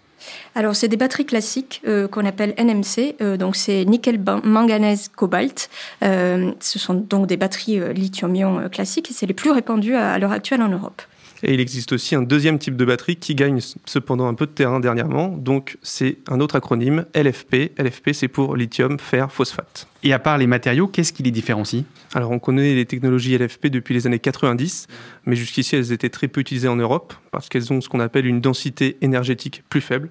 Alors, 0.54 0.74
c'est 0.74 0.88
des 0.88 0.96
batteries 0.96 1.26
classiques 1.26 1.82
euh, 1.86 2.08
qu'on 2.08 2.24
appelle 2.24 2.54
NMC, 2.58 3.16
euh, 3.20 3.36
donc 3.36 3.56
c'est 3.56 3.84
nickel, 3.84 4.20
manganèse, 4.44 5.08
cobalt. 5.08 5.68
Euh, 6.02 6.52
ce 6.60 6.78
sont 6.78 6.94
donc 6.94 7.26
des 7.26 7.36
batteries 7.36 7.80
lithium-ion 7.92 8.68
classiques 8.70 9.10
et 9.10 9.14
c'est 9.14 9.26
les 9.26 9.34
plus 9.34 9.50
répandues 9.50 9.94
à, 9.94 10.18
l'heure 10.18 10.32
actuelle 10.32 10.62
en 10.62 10.68
Europe. 10.68 11.02
Et 11.48 11.54
il 11.54 11.60
existe 11.60 11.92
aussi 11.92 12.16
un 12.16 12.22
deuxième 12.22 12.58
type 12.58 12.76
de 12.76 12.84
batterie 12.84 13.14
qui 13.14 13.36
gagne 13.36 13.60
cependant 13.84 14.26
un 14.26 14.34
peu 14.34 14.46
de 14.46 14.50
terrain 14.50 14.80
dernièrement. 14.80 15.28
Donc 15.28 15.78
c'est 15.80 16.18
un 16.26 16.40
autre 16.40 16.56
acronyme, 16.56 17.06
LFP. 17.14 17.70
LFP 17.78 18.10
c'est 18.14 18.26
pour 18.26 18.56
lithium, 18.56 18.98
fer, 18.98 19.30
phosphate. 19.30 19.86
Et 20.02 20.12
à 20.12 20.18
part 20.18 20.38
les 20.38 20.48
matériaux, 20.48 20.88
qu'est-ce 20.88 21.12
qui 21.12 21.22
les 21.22 21.30
différencie? 21.30 21.84
Alors 22.14 22.32
on 22.32 22.40
connaît 22.40 22.74
les 22.74 22.84
technologies 22.84 23.38
LFP 23.38 23.68
depuis 23.68 23.94
les 23.94 24.08
années 24.08 24.18
90, 24.18 24.88
mais 25.24 25.36
jusqu'ici 25.36 25.76
elles 25.76 25.92
étaient 25.92 26.08
très 26.08 26.26
peu 26.26 26.40
utilisées 26.40 26.66
en 26.66 26.74
Europe 26.74 27.14
parce 27.30 27.48
qu'elles 27.48 27.72
ont 27.72 27.80
ce 27.80 27.88
qu'on 27.88 28.00
appelle 28.00 28.26
une 28.26 28.40
densité 28.40 28.96
énergétique 29.00 29.62
plus 29.68 29.80
faible. 29.80 30.08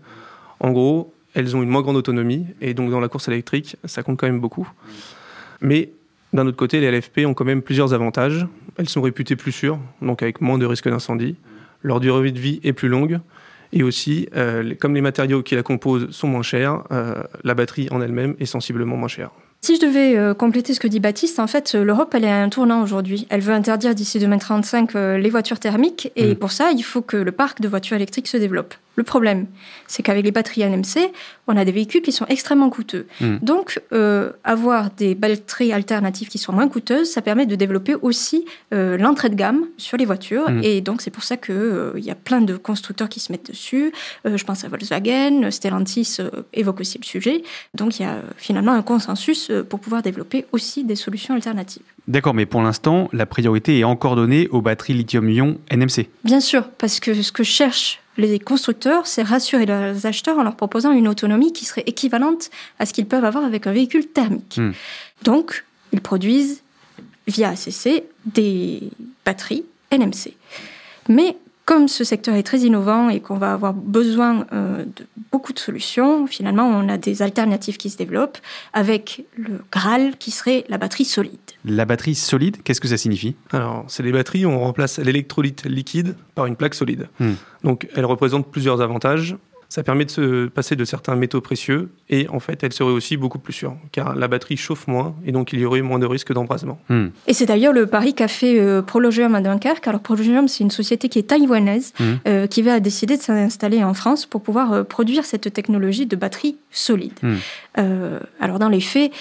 En 0.61 0.71
gros, 0.71 1.13
elles 1.33 1.53
ont 1.57 1.61
une 1.61 1.69
moins 1.69 1.81
grande 1.81 1.97
autonomie 1.97 2.45
et 2.61 2.73
donc 2.73 2.91
dans 2.91 3.01
la 3.01 3.09
course 3.09 3.27
électrique, 3.27 3.75
ça 3.83 4.03
compte 4.03 4.17
quand 4.17 4.27
même 4.27 4.39
beaucoup. 4.39 4.69
Mais 5.59 5.89
d'un 6.35 6.45
autre 6.47 6.57
côté, 6.57 6.81
les 6.81 6.91
LFP 6.91 7.19
ont 7.25 7.33
quand 7.33 7.45
même 7.45 7.61
plusieurs 7.61 7.93
avantages. 7.93 8.45
Elles 8.77 8.89
sont 8.89 9.01
réputées 9.01 9.37
plus 9.37 9.53
sûres, 9.53 9.79
donc 10.01 10.21
avec 10.21 10.41
moins 10.41 10.57
de 10.57 10.65
risques 10.65 10.89
d'incendie. 10.89 11.37
Leur 11.81 12.01
durée 12.01 12.31
de 12.31 12.39
vie 12.39 12.59
est 12.63 12.73
plus 12.73 12.89
longue. 12.89 13.19
Et 13.71 13.83
aussi, 13.83 14.27
euh, 14.35 14.75
comme 14.79 14.93
les 14.93 15.01
matériaux 15.01 15.43
qui 15.43 15.55
la 15.55 15.63
composent 15.63 16.09
sont 16.11 16.27
moins 16.27 16.43
chers, 16.43 16.83
euh, 16.91 17.23
la 17.43 17.53
batterie 17.53 17.87
en 17.89 18.01
elle-même 18.01 18.35
est 18.39 18.45
sensiblement 18.45 18.97
moins 18.97 19.07
chère. 19.07 19.31
Si 19.61 19.77
je 19.77 19.81
devais 19.81 20.17
euh, 20.17 20.33
compléter 20.33 20.73
ce 20.73 20.79
que 20.81 20.87
dit 20.87 20.99
Baptiste, 20.99 21.39
en 21.39 21.47
fait, 21.47 21.73
l'Europe, 21.73 22.13
elle 22.13 22.25
est 22.25 22.31
à 22.31 22.43
un 22.43 22.49
tournant 22.49 22.83
aujourd'hui. 22.83 23.27
Elle 23.29 23.41
veut 23.41 23.53
interdire 23.53 23.95
d'ici 23.95 24.19
2035 24.19 24.93
les 24.93 25.29
voitures 25.29 25.59
thermiques, 25.59 26.11
et 26.17 26.33
mmh. 26.33 26.35
pour 26.35 26.51
ça, 26.51 26.71
il 26.71 26.83
faut 26.83 27.01
que 27.01 27.17
le 27.17 27.31
parc 27.31 27.61
de 27.61 27.67
voitures 27.69 27.95
électriques 27.95 28.27
se 28.27 28.37
développe. 28.37 28.75
Le 28.95 29.03
problème, 29.03 29.47
c'est 29.87 30.03
qu'avec 30.03 30.23
les 30.23 30.31
batteries 30.31 30.63
NMC, 30.63 31.11
on 31.47 31.57
a 31.57 31.65
des 31.65 31.71
véhicules 31.71 32.01
qui 32.01 32.11
sont 32.11 32.25
extrêmement 32.27 32.69
coûteux. 32.69 33.07
Hmm. 33.21 33.37
Donc, 33.41 33.81
euh, 33.93 34.31
avoir 34.43 34.89
des 34.91 35.15
batteries 35.15 35.73
alternatives 35.73 36.29
qui 36.29 36.37
sont 36.37 36.53
moins 36.53 36.67
coûteuses, 36.67 37.09
ça 37.09 37.21
permet 37.21 37.45
de 37.45 37.55
développer 37.55 37.95
aussi 37.95 38.45
euh, 38.73 38.97
l'entrée 38.97 39.29
de 39.29 39.35
gamme 39.35 39.65
sur 39.77 39.97
les 39.97 40.05
voitures. 40.05 40.49
Hmm. 40.49 40.61
Et 40.63 40.81
donc, 40.81 41.01
c'est 41.01 41.11
pour 41.11 41.23
ça 41.23 41.37
qu'il 41.37 41.55
euh, 41.55 41.91
y 41.97 42.09
a 42.09 42.15
plein 42.15 42.41
de 42.41 42.55
constructeurs 42.55 43.09
qui 43.09 43.19
se 43.19 43.31
mettent 43.31 43.47
dessus. 43.47 43.91
je 44.25 44.43
pense 44.43 44.63
à 44.63 44.69
Volkswagen, 44.69 45.51
Stellantis 45.51 46.17
évoque 46.53 46.79
aussi 46.79 46.97
le 46.97 47.05
sujet. 47.05 47.43
Donc, 47.73 47.99
il 47.99 48.03
y 48.03 48.05
a 48.05 48.21
finalement 48.37 48.71
un 48.71 48.81
consensus 48.81 49.51
pour 49.69 49.79
pouvoir 49.79 50.01
développer 50.01 50.45
aussi 50.51 50.83
des 50.83 50.95
solutions 50.95 51.33
alternatives. 51.35 51.83
D'accord, 52.07 52.33
mais 52.33 52.45
pour 52.45 52.61
l'instant, 52.61 53.09
la 53.13 53.25
priorité 53.25 53.79
est 53.79 53.83
encore 53.83 54.15
donnée 54.15 54.47
aux 54.49 54.61
batteries 54.61 54.93
lithium-ion 54.93 55.57
NMC. 55.71 56.07
Bien 56.23 56.39
sûr, 56.39 56.69
parce 56.77 56.99
que 56.99 57.21
ce 57.21 57.31
que 57.31 57.43
cherche 57.43 57.99
les 58.17 58.39
constructeurs, 58.39 59.07
c'est 59.07 59.23
rassurer 59.23 59.65
leurs 59.65 60.05
acheteurs 60.05 60.37
en 60.37 60.43
leur 60.43 60.55
proposant 60.55 60.91
une 60.91 61.07
autonomie 61.07 61.53
qui 61.53 61.65
serait 61.65 61.83
équivalente 61.85 62.49
à 62.79 62.85
ce 62.85 62.93
qu'ils 62.93 63.07
peuvent 63.07 63.25
avoir 63.25 63.43
avec 63.43 63.67
un 63.67 63.73
véhicule 63.73 64.07
thermique. 64.07 64.57
Hmm. 64.57 64.71
Donc, 65.23 65.65
ils 65.91 66.01
produisent 66.01 66.61
via 67.27 67.49
ACC 67.49 68.03
des 68.25 68.89
batteries 69.25 69.65
NMC. 69.91 70.33
Mais 71.09 71.37
comme 71.65 71.87
ce 71.87 72.03
secteur 72.03 72.35
est 72.35 72.43
très 72.43 72.59
innovant 72.59 73.09
et 73.09 73.19
qu'on 73.19 73.37
va 73.37 73.51
avoir 73.51 73.73
besoin 73.73 74.45
euh, 74.53 74.85
de 74.85 75.05
beaucoup 75.31 75.51
de 75.51 75.59
solutions, 75.59 76.27
finalement, 76.27 76.67
on 76.67 76.87
a 76.89 76.97
des 76.97 77.23
alternatives 77.23 77.77
qui 77.77 77.89
se 77.89 77.97
développent 77.97 78.37
avec 78.71 79.25
le 79.35 79.63
Graal 79.71 80.15
qui 80.17 80.29
serait 80.31 80.63
la 80.69 80.77
batterie 80.77 81.05
solide. 81.05 81.39
La 81.65 81.85
batterie 81.85 82.15
solide, 82.15 82.57
qu'est-ce 82.63 82.79
que 82.79 82.87
ça 82.87 82.97
signifie? 82.97 83.35
Alors, 83.51 83.83
c'est 83.87 84.03
des 84.03 84.11
batteries 84.11 84.45
où 84.45 84.49
on 84.49 84.59
remplace 84.59 84.99
l'électrolyte 84.99 85.65
liquide 85.65 86.15
par 86.35 86.45
une 86.45 86.55
plaque 86.55 86.75
solide. 86.75 87.07
Hmm. 87.19 87.33
Donc, 87.63 87.87
elle 87.95 88.05
représente 88.05 88.51
plusieurs 88.51 88.81
avantages. 88.81 89.35
Ça 89.69 89.83
permet 89.83 90.05
de 90.05 90.11
se 90.11 90.47
passer 90.47 90.75
de 90.75 90.85
certains 90.85 91.15
métaux 91.15 91.41
précieux 91.41 91.89
et 92.09 92.27
en 92.29 92.39
fait, 92.39 92.63
elle 92.63 92.73
serait 92.73 92.91
aussi 92.91 93.17
beaucoup 93.17 93.39
plus 93.39 93.53
sûre 93.53 93.75
car 93.91 94.15
la 94.15 94.27
batterie 94.27 94.57
chauffe 94.57 94.87
moins 94.87 95.15
et 95.25 95.31
donc 95.31 95.53
il 95.53 95.59
y 95.59 95.65
aurait 95.65 95.81
moins 95.81 95.99
de 95.99 96.05
risques 96.05 96.33
d'embrasement. 96.33 96.79
Hmm. 96.89 97.07
Et 97.27 97.33
c'est 97.33 97.45
d'ailleurs 97.45 97.73
le 97.73 97.87
pari 97.87 98.13
qu'a 98.13 98.27
fait 98.27 98.59
euh, 98.59 98.81
Prologium 98.81 99.35
à 99.35 99.41
Dunkerque. 99.41 99.87
Alors 99.87 100.01
Prologium, 100.01 100.47
c'est 100.47 100.63
une 100.63 100.71
société 100.71 101.09
qui 101.09 101.19
est 101.19 101.23
taïwanaise 101.23 101.93
hmm. 101.99 102.03
euh, 102.27 102.47
qui 102.47 102.61
va 102.61 102.79
décider 102.79 103.17
de 103.17 103.21
s'installer 103.21 103.83
en 103.83 103.93
France 103.93 104.25
pour 104.25 104.41
pouvoir 104.41 104.73
euh, 104.73 104.83
produire 104.83 105.25
cette 105.25 105.51
technologie 105.53 106.05
de 106.05 106.15
batterie 106.15 106.57
solide. 106.71 107.13
Hmm. 107.23 107.35
alors 108.39 108.59
dans 108.59 108.69
les 108.69 108.81
faits, 108.81 109.11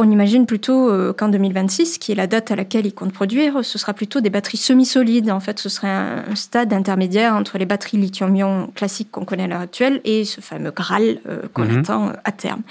on 0.00 0.10
imagine 0.10 0.46
plutôt 0.46 0.90
euh, 0.90 1.12
qu'en 1.12 1.28
2026, 1.28 1.98
qui 1.98 2.12
est 2.12 2.14
la 2.14 2.26
date 2.26 2.50
à 2.50 2.56
laquelle 2.56 2.86
ils 2.86 2.94
comptent 2.94 3.12
produire, 3.12 3.64
ce 3.64 3.78
sera 3.78 3.92
plutôt 3.92 4.20
des 4.20 4.30
batteries 4.30 4.56
semi-solides. 4.56 5.30
En 5.30 5.40
fait, 5.40 5.58
ce 5.58 5.68
serait 5.68 5.88
un, 5.88 6.34
stade 6.34 6.72
intermédiaire 6.72 7.34
entre 7.34 7.58
les 7.58 7.66
batteries 7.66 7.98
lithium-ion 7.98 8.70
classiques 8.74 9.10
qu'on 9.10 9.24
connaît 9.24 9.44
à 9.44 9.46
l'heure 9.46 9.60
actuelle 9.60 10.00
et 10.04 10.24
ce 10.24 10.40
fameux 10.40 10.70
Graal 10.70 11.18
euh, 11.28 11.42
qu'on 11.52 11.64
mhm. 11.64 11.78
attend 11.78 12.12
à 12.24 12.32
terme. 12.32 12.62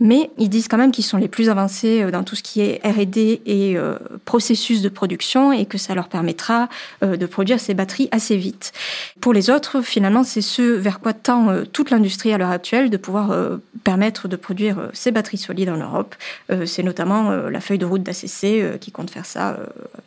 Mais 0.00 0.30
ils 0.38 0.48
disent 0.48 0.68
quand 0.68 0.78
même 0.78 0.92
qu'ils 0.92 1.04
sont 1.04 1.18
les 1.18 1.28
plus 1.28 1.48
avancés 1.48 2.10
dans 2.10 2.24
tout 2.24 2.34
ce 2.34 2.42
qui 2.42 2.60
est 2.60 2.80
R&D 2.84 3.42
et 3.44 3.76
processus 4.24 4.82
de 4.82 4.88
production 4.88 5.52
et 5.52 5.66
que 5.66 5.78
ça 5.78 5.94
leur 5.94 6.08
permettra 6.08 6.68
de 7.02 7.26
produire 7.26 7.60
ces 7.60 7.74
batteries 7.74 8.08
assez 8.10 8.36
vite. 8.36 8.72
Pour 9.20 9.32
les 9.32 9.50
autres, 9.50 9.82
finalement, 9.82 10.24
c'est 10.24 10.40
ce 10.40 10.62
vers 10.62 11.00
quoi 11.00 11.12
tend 11.12 11.64
toute 11.72 11.90
l'industrie 11.90 12.32
à 12.32 12.38
l'heure 12.38 12.50
actuelle, 12.50 12.88
de 12.88 12.96
pouvoir 12.96 13.58
permettre 13.84 14.26
de 14.26 14.36
produire 14.36 14.88
ces 14.94 15.10
batteries 15.10 15.38
solides 15.38 15.68
en 15.68 15.76
Europe 15.76 16.14
euh, 16.50 16.66
c'est 16.66 16.82
notamment 16.82 17.30
euh, 17.30 17.50
la 17.50 17.60
feuille 17.60 17.78
de 17.78 17.86
route 17.86 18.02
d'ACC 18.02 18.44
euh, 18.44 18.78
qui 18.78 18.90
compte 18.90 19.10
faire 19.10 19.26
ça 19.26 19.58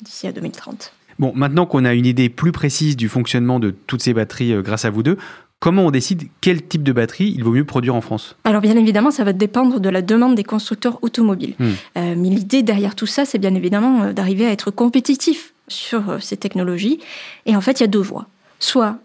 d'ici 0.01 0.27
à 0.27 0.31
2030. 0.31 0.93
Bon, 1.19 1.31
maintenant 1.35 1.65
qu'on 1.65 1.85
a 1.85 1.93
une 1.93 2.05
idée 2.05 2.29
plus 2.29 2.51
précise 2.51 2.97
du 2.97 3.07
fonctionnement 3.07 3.59
de 3.59 3.69
toutes 3.69 4.01
ces 4.01 4.13
batteries 4.13 4.55
grâce 4.63 4.85
à 4.85 4.89
vous 4.89 5.03
deux, 5.03 5.17
Comment 5.59 5.83
on 5.83 5.91
décide 5.91 6.23
quel 6.41 6.61
type 6.61 6.83
de 6.83 6.91
batterie 6.91 7.33
il 7.35 7.43
vaut 7.43 7.51
mieux 7.51 7.63
produire 7.63 7.95
en 7.95 8.01
France? 8.01 8.35
Alors 8.43 8.61
bien 8.61 8.75
évidemment, 8.75 9.11
ça 9.11 9.23
va 9.23 9.31
dépendre 9.31 9.79
de 9.79 9.89
la 9.89 10.01
demande 10.01 10.35
des 10.35 10.43
constructeurs 10.43 10.99
automobiles. 11.01 11.55
Hmm. 11.59 11.71
mais 11.95 12.29
l'idée 12.29 12.63
derrière 12.63 12.95
tout 12.95 13.05
ça, 13.05 13.23
c'est 13.23 13.37
bien 13.37 13.55
évidemment 13.55 14.11
d'arriver 14.11 14.45
à 14.45 14.51
être 14.51 14.71
compétitif 14.71 15.53
sur 15.69 16.21
ces 16.21 16.35
technologies. 16.35 16.99
Et 17.45 17.55
en 17.55 17.61
fait, 17.61 17.79
il 17.79 17.83
y 17.83 17.85
a 17.85 17.87
deux 17.87 18.01
voies. 18.01 18.27
Soit 18.59 18.97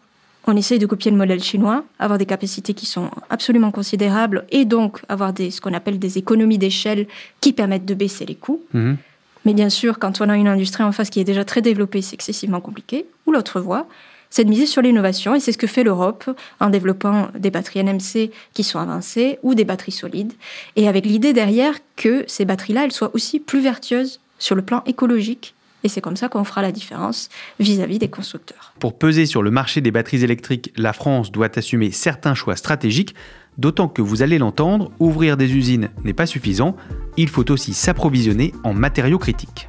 on 0.48 0.56
essaye 0.56 0.78
de 0.78 0.86
copier 0.86 1.10
le 1.10 1.16
modèle 1.16 1.42
chinois, 1.42 1.84
avoir 1.98 2.18
des 2.18 2.26
capacités 2.26 2.72
qui 2.72 2.86
sont 2.86 3.10
absolument 3.28 3.70
considérables 3.70 4.46
et 4.50 4.64
donc 4.64 5.02
avoir 5.08 5.32
des, 5.32 5.50
ce 5.50 5.60
qu'on 5.60 5.74
appelle 5.74 5.98
des 5.98 6.16
économies 6.16 6.58
d'échelle 6.58 7.06
qui 7.40 7.52
permettent 7.52 7.84
de 7.84 7.94
baisser 7.94 8.24
les 8.24 8.34
coûts. 8.34 8.62
Mhm. 8.72 8.96
Mais 9.44 9.54
bien 9.54 9.68
sûr, 9.68 9.98
quand 9.98 10.20
on 10.20 10.28
a 10.28 10.36
une 10.36 10.48
industrie 10.48 10.84
en 10.84 10.92
face 10.92 11.10
qui 11.10 11.20
est 11.20 11.24
déjà 11.24 11.44
très 11.44 11.62
développée, 11.62 12.02
c'est 12.02 12.14
excessivement 12.14 12.60
compliqué. 12.60 13.06
Ou 13.26 13.32
l'autre 13.32 13.60
voie, 13.60 13.86
c'est 14.30 14.44
de 14.44 14.50
miser 14.50 14.66
sur 14.66 14.82
l'innovation 14.82 15.34
et 15.34 15.40
c'est 15.40 15.52
ce 15.52 15.58
que 15.58 15.66
fait 15.66 15.84
l'Europe 15.84 16.30
en 16.60 16.70
développant 16.70 17.28
des 17.38 17.50
batteries 17.50 17.82
NMC 17.84 18.30
qui 18.52 18.64
sont 18.64 18.78
avancées 18.78 19.38
ou 19.42 19.54
des 19.54 19.64
batteries 19.64 19.92
solides 19.92 20.32
et 20.76 20.88
avec 20.88 21.06
l'idée 21.06 21.32
derrière 21.32 21.74
que 21.96 22.24
ces 22.26 22.44
batteries-là, 22.44 22.84
elles 22.84 22.92
soient 22.92 23.10
aussi 23.14 23.40
plus 23.40 23.60
vertueuses 23.60 24.20
sur 24.38 24.54
le 24.54 24.62
plan 24.62 24.82
écologique 24.86 25.54
et 25.84 25.88
c'est 25.88 26.00
comme 26.00 26.16
ça 26.16 26.28
qu'on 26.28 26.44
fera 26.44 26.62
la 26.62 26.72
différence 26.72 27.28
vis-à-vis 27.60 27.98
des 27.98 28.08
constructeurs. 28.08 28.72
Pour 28.80 28.98
peser 28.98 29.26
sur 29.26 29.42
le 29.42 29.50
marché 29.50 29.80
des 29.80 29.90
batteries 29.90 30.24
électriques, 30.24 30.72
la 30.76 30.92
France 30.92 31.30
doit 31.30 31.56
assumer 31.56 31.92
certains 31.92 32.34
choix 32.34 32.56
stratégiques, 32.56 33.14
d'autant 33.58 33.88
que 33.88 34.02
vous 34.02 34.22
allez 34.22 34.38
l'entendre, 34.38 34.90
ouvrir 34.98 35.36
des 35.36 35.54
usines 35.54 35.90
n'est 36.04 36.12
pas 36.12 36.26
suffisant, 36.26 36.76
il 37.16 37.28
faut 37.28 37.50
aussi 37.50 37.74
s'approvisionner 37.74 38.52
en 38.64 38.74
matériaux 38.74 39.18
critiques. 39.18 39.68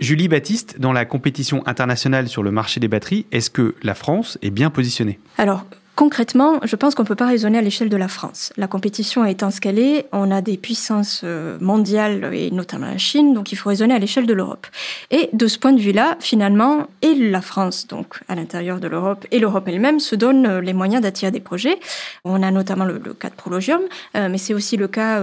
Julie 0.00 0.28
Baptiste, 0.28 0.80
dans 0.80 0.92
la 0.92 1.04
compétition 1.04 1.66
internationale 1.66 2.28
sur 2.28 2.42
le 2.42 2.50
marché 2.50 2.80
des 2.80 2.88
batteries, 2.88 3.26
est-ce 3.30 3.50
que 3.50 3.74
la 3.82 3.94
France 3.94 4.38
est 4.42 4.50
bien 4.50 4.70
positionnée? 4.70 5.18
Alors, 5.36 5.66
Concrètement, 5.98 6.60
je 6.62 6.76
pense 6.76 6.94
qu'on 6.94 7.02
ne 7.02 7.08
peut 7.08 7.16
pas 7.16 7.26
raisonner 7.26 7.58
à 7.58 7.60
l'échelle 7.60 7.88
de 7.88 7.96
la 7.96 8.06
France. 8.06 8.52
La 8.56 8.68
compétition 8.68 9.24
étant 9.24 9.50
ce 9.50 9.60
qu'elle 9.60 10.04
on 10.12 10.30
a 10.30 10.40
des 10.42 10.56
puissances 10.56 11.22
euh, 11.24 11.58
mondiales 11.60 12.32
et 12.32 12.52
notamment 12.52 12.86
la 12.86 12.98
Chine, 12.98 13.34
donc 13.34 13.50
il 13.50 13.56
faut 13.56 13.68
raisonner 13.68 13.94
à 13.94 13.98
l'échelle 13.98 14.24
de 14.24 14.32
l'Europe. 14.32 14.68
Et 15.10 15.28
de 15.32 15.48
ce 15.48 15.58
point 15.58 15.72
de 15.72 15.80
vue-là, 15.80 16.16
finalement, 16.20 16.86
et 17.02 17.16
la 17.16 17.40
France, 17.40 17.88
donc 17.88 18.20
à 18.28 18.36
l'intérieur 18.36 18.78
de 18.78 18.86
l'Europe, 18.86 19.26
et 19.32 19.40
l'Europe 19.40 19.64
elle-même 19.66 19.98
se 19.98 20.14
donnent 20.14 20.46
euh, 20.46 20.60
les 20.60 20.72
moyens 20.72 21.02
d'attirer 21.02 21.32
des 21.32 21.40
projets. 21.40 21.80
On 22.24 22.44
a 22.44 22.52
notamment 22.52 22.84
le, 22.84 23.00
cas 23.00 23.30
de 23.30 23.34
Prologium, 23.34 23.80
euh, 24.14 24.28
mais 24.28 24.38
c'est 24.38 24.54
aussi 24.54 24.76
le 24.76 24.86
cas 24.86 25.20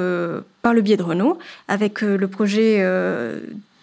par 0.61 0.73
le 0.73 0.81
biais 0.81 0.97
de 0.97 1.03
Renault, 1.03 1.37
avec 1.69 2.01
le 2.01 2.27
projet 2.27 2.83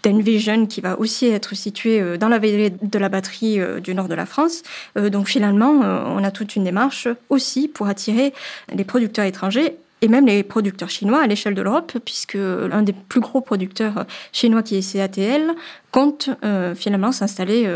d'Envision 0.02 0.66
qui 0.66 0.80
va 0.80 0.98
aussi 0.98 1.26
être 1.26 1.54
situé 1.54 2.00
euh, 2.00 2.16
dans 2.16 2.28
la 2.28 2.38
vallée 2.38 2.70
de 2.70 2.98
la 2.98 3.08
batterie 3.08 3.60
euh, 3.60 3.80
du 3.80 3.94
nord 3.94 4.08
de 4.08 4.14
la 4.14 4.26
France. 4.26 4.62
Euh, 4.96 5.10
donc 5.10 5.28
finalement, 5.28 5.72
on 5.72 6.22
a 6.24 6.30
toute 6.30 6.56
une 6.56 6.64
démarche 6.64 7.08
aussi 7.28 7.68
pour 7.68 7.86
attirer 7.86 8.32
les 8.72 8.84
producteurs 8.84 9.24
étrangers 9.24 9.76
et 10.00 10.08
même 10.08 10.26
les 10.26 10.42
producteurs 10.42 10.90
chinois 10.90 11.22
à 11.22 11.26
l'échelle 11.26 11.54
de 11.54 11.62
l'Europe, 11.62 11.92
puisque 12.04 12.34
l'un 12.34 12.82
des 12.82 12.92
plus 12.92 13.20
gros 13.20 13.40
producteurs 13.40 14.06
chinois 14.32 14.62
qui 14.62 14.76
est 14.76 14.92
CATL 14.92 15.52
compte 15.92 16.30
finalement 16.74 17.12
s'installer 17.12 17.70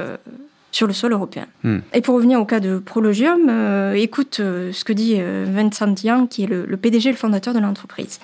sur 0.72 0.88
le 0.88 0.92
sol 0.92 1.12
européen. 1.12 1.46
Hmm. 1.62 1.78
Et 1.94 2.00
pour 2.00 2.16
revenir 2.16 2.40
au 2.40 2.44
cas 2.44 2.58
de 2.58 2.78
Prologium, 2.78 3.48
écoute 3.94 4.36
ce 4.38 4.84
que 4.84 4.92
dit 4.92 5.20
Vincent 5.20 5.94
Yang, 6.02 6.28
qui 6.28 6.44
est 6.44 6.48
le, 6.48 6.66
le 6.66 6.76
PDG 6.76 7.10
et 7.10 7.12
le 7.12 7.18
fondateur 7.18 7.54
de 7.54 7.60
l'entreprise. 7.60 8.18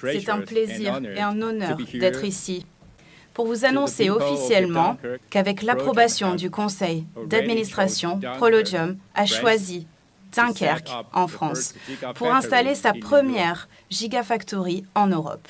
C'est 0.00 0.28
un 0.28 0.40
plaisir 0.40 1.00
et 1.16 1.20
un 1.20 1.40
honneur 1.40 1.78
d'être 1.94 2.24
ici 2.24 2.66
pour 3.38 3.46
vous 3.46 3.64
annoncer 3.64 4.10
officiellement 4.10 4.96
qu'avec 5.30 5.62
l'approbation 5.62 6.34
du 6.34 6.50
conseil 6.50 7.04
d'administration, 7.26 8.18
Prologium 8.36 8.96
a 9.14 9.26
choisi 9.26 9.86
Dunkerque 10.34 10.90
en 11.12 11.28
France 11.28 11.72
pour 12.16 12.34
installer 12.34 12.74
sa 12.74 12.92
première 12.94 13.68
Gigafactory 13.90 14.84
en 14.96 15.06
Europe. 15.06 15.46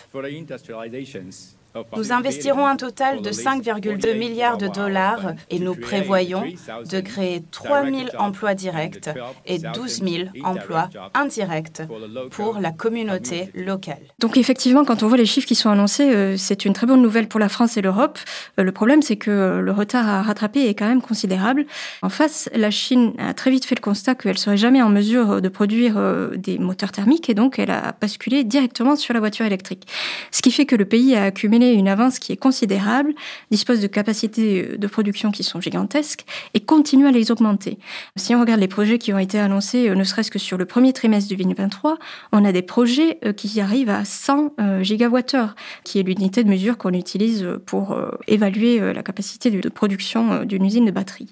Nous 1.96 2.12
investirons 2.12 2.66
un 2.66 2.76
total 2.76 3.22
de 3.22 3.30
5,2 3.30 4.16
milliards 4.16 4.58
de 4.58 4.68
dollars 4.68 5.32
et 5.50 5.58
nous 5.58 5.74
prévoyons 5.74 6.44
de 6.90 7.00
créer 7.00 7.42
3 7.50 7.84
000 7.84 7.96
emplois 8.18 8.54
directs 8.54 9.10
et 9.46 9.58
12 9.58 10.02
000 10.02 10.28
emplois 10.44 10.88
indirects 11.14 11.82
pour 12.30 12.58
la 12.60 12.72
communauté 12.72 13.50
locale. 13.54 13.98
Donc 14.18 14.36
effectivement, 14.36 14.84
quand 14.84 15.02
on 15.02 15.08
voit 15.08 15.16
les 15.16 15.26
chiffres 15.26 15.46
qui 15.46 15.54
sont 15.54 15.70
annoncés, 15.70 16.14
euh, 16.14 16.36
c'est 16.36 16.64
une 16.64 16.72
très 16.72 16.86
bonne 16.86 17.02
nouvelle 17.02 17.28
pour 17.28 17.40
la 17.40 17.48
France 17.48 17.76
et 17.76 17.82
l'Europe. 17.82 18.18
Euh, 18.58 18.62
le 18.62 18.72
problème, 18.72 19.02
c'est 19.02 19.16
que 19.16 19.30
euh, 19.30 19.60
le 19.60 19.72
retard 19.72 20.08
à 20.08 20.22
rattraper 20.22 20.68
est 20.68 20.74
quand 20.74 20.88
même 20.88 21.02
considérable. 21.02 21.66
En 22.02 22.08
face, 22.08 22.48
la 22.54 22.70
Chine 22.70 23.12
a 23.18 23.34
très 23.34 23.50
vite 23.50 23.64
fait 23.64 23.74
le 23.74 23.80
constat 23.80 24.14
qu'elle 24.14 24.38
serait 24.38 24.56
jamais 24.56 24.82
en 24.82 24.88
mesure 24.88 25.40
de 25.40 25.48
produire 25.48 25.98
des 26.36 26.58
moteurs 26.58 26.92
thermiques 26.92 27.28
et 27.30 27.34
donc 27.34 27.58
elle 27.58 27.70
a 27.70 27.94
basculé 28.00 28.44
directement 28.44 28.96
sur 28.96 29.14
la 29.14 29.20
voiture 29.20 29.46
électrique. 29.46 29.86
Ce 30.30 30.42
qui 30.42 30.50
fait 30.50 30.66
que 30.66 30.76
le 30.76 30.84
pays 30.84 31.14
a 31.14 31.24
accumulé 31.24 31.67
une 31.74 31.88
avance 31.88 32.18
qui 32.18 32.32
est 32.32 32.36
considérable, 32.36 33.14
dispose 33.50 33.80
de 33.80 33.86
capacités 33.86 34.76
de 34.76 34.86
production 34.86 35.30
qui 35.30 35.42
sont 35.42 35.60
gigantesques 35.60 36.24
et 36.54 36.60
continue 36.60 37.06
à 37.06 37.10
les 37.10 37.30
augmenter. 37.30 37.78
Si 38.16 38.34
on 38.34 38.40
regarde 38.40 38.60
les 38.60 38.68
projets 38.68 38.98
qui 38.98 39.12
ont 39.12 39.18
été 39.18 39.38
annoncés, 39.38 39.88
euh, 39.88 39.94
ne 39.94 40.04
serait-ce 40.04 40.30
que 40.30 40.38
sur 40.38 40.56
le 40.56 40.64
premier 40.64 40.92
trimestre 40.92 41.28
du 41.28 41.36
2023, 41.36 41.98
on 42.32 42.44
a 42.44 42.52
des 42.52 42.62
projets 42.62 43.18
euh, 43.24 43.32
qui 43.32 43.60
arrivent 43.60 43.90
à 43.90 44.04
100 44.04 44.52
euh, 44.60 44.82
gigawattheures, 44.82 45.54
qui 45.84 45.98
est 45.98 46.02
l'unité 46.02 46.44
de 46.44 46.48
mesure 46.48 46.78
qu'on 46.78 46.92
utilise 46.92 47.46
pour 47.66 47.98
évaluer 48.26 48.92
la 48.92 49.02
capacité 49.02 49.50
de 49.50 49.68
production 49.68 50.44
d'une 50.44 50.64
usine 50.64 50.84
de 50.84 50.90
batterie. 50.90 51.30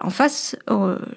En 0.00 0.10
face, 0.10 0.56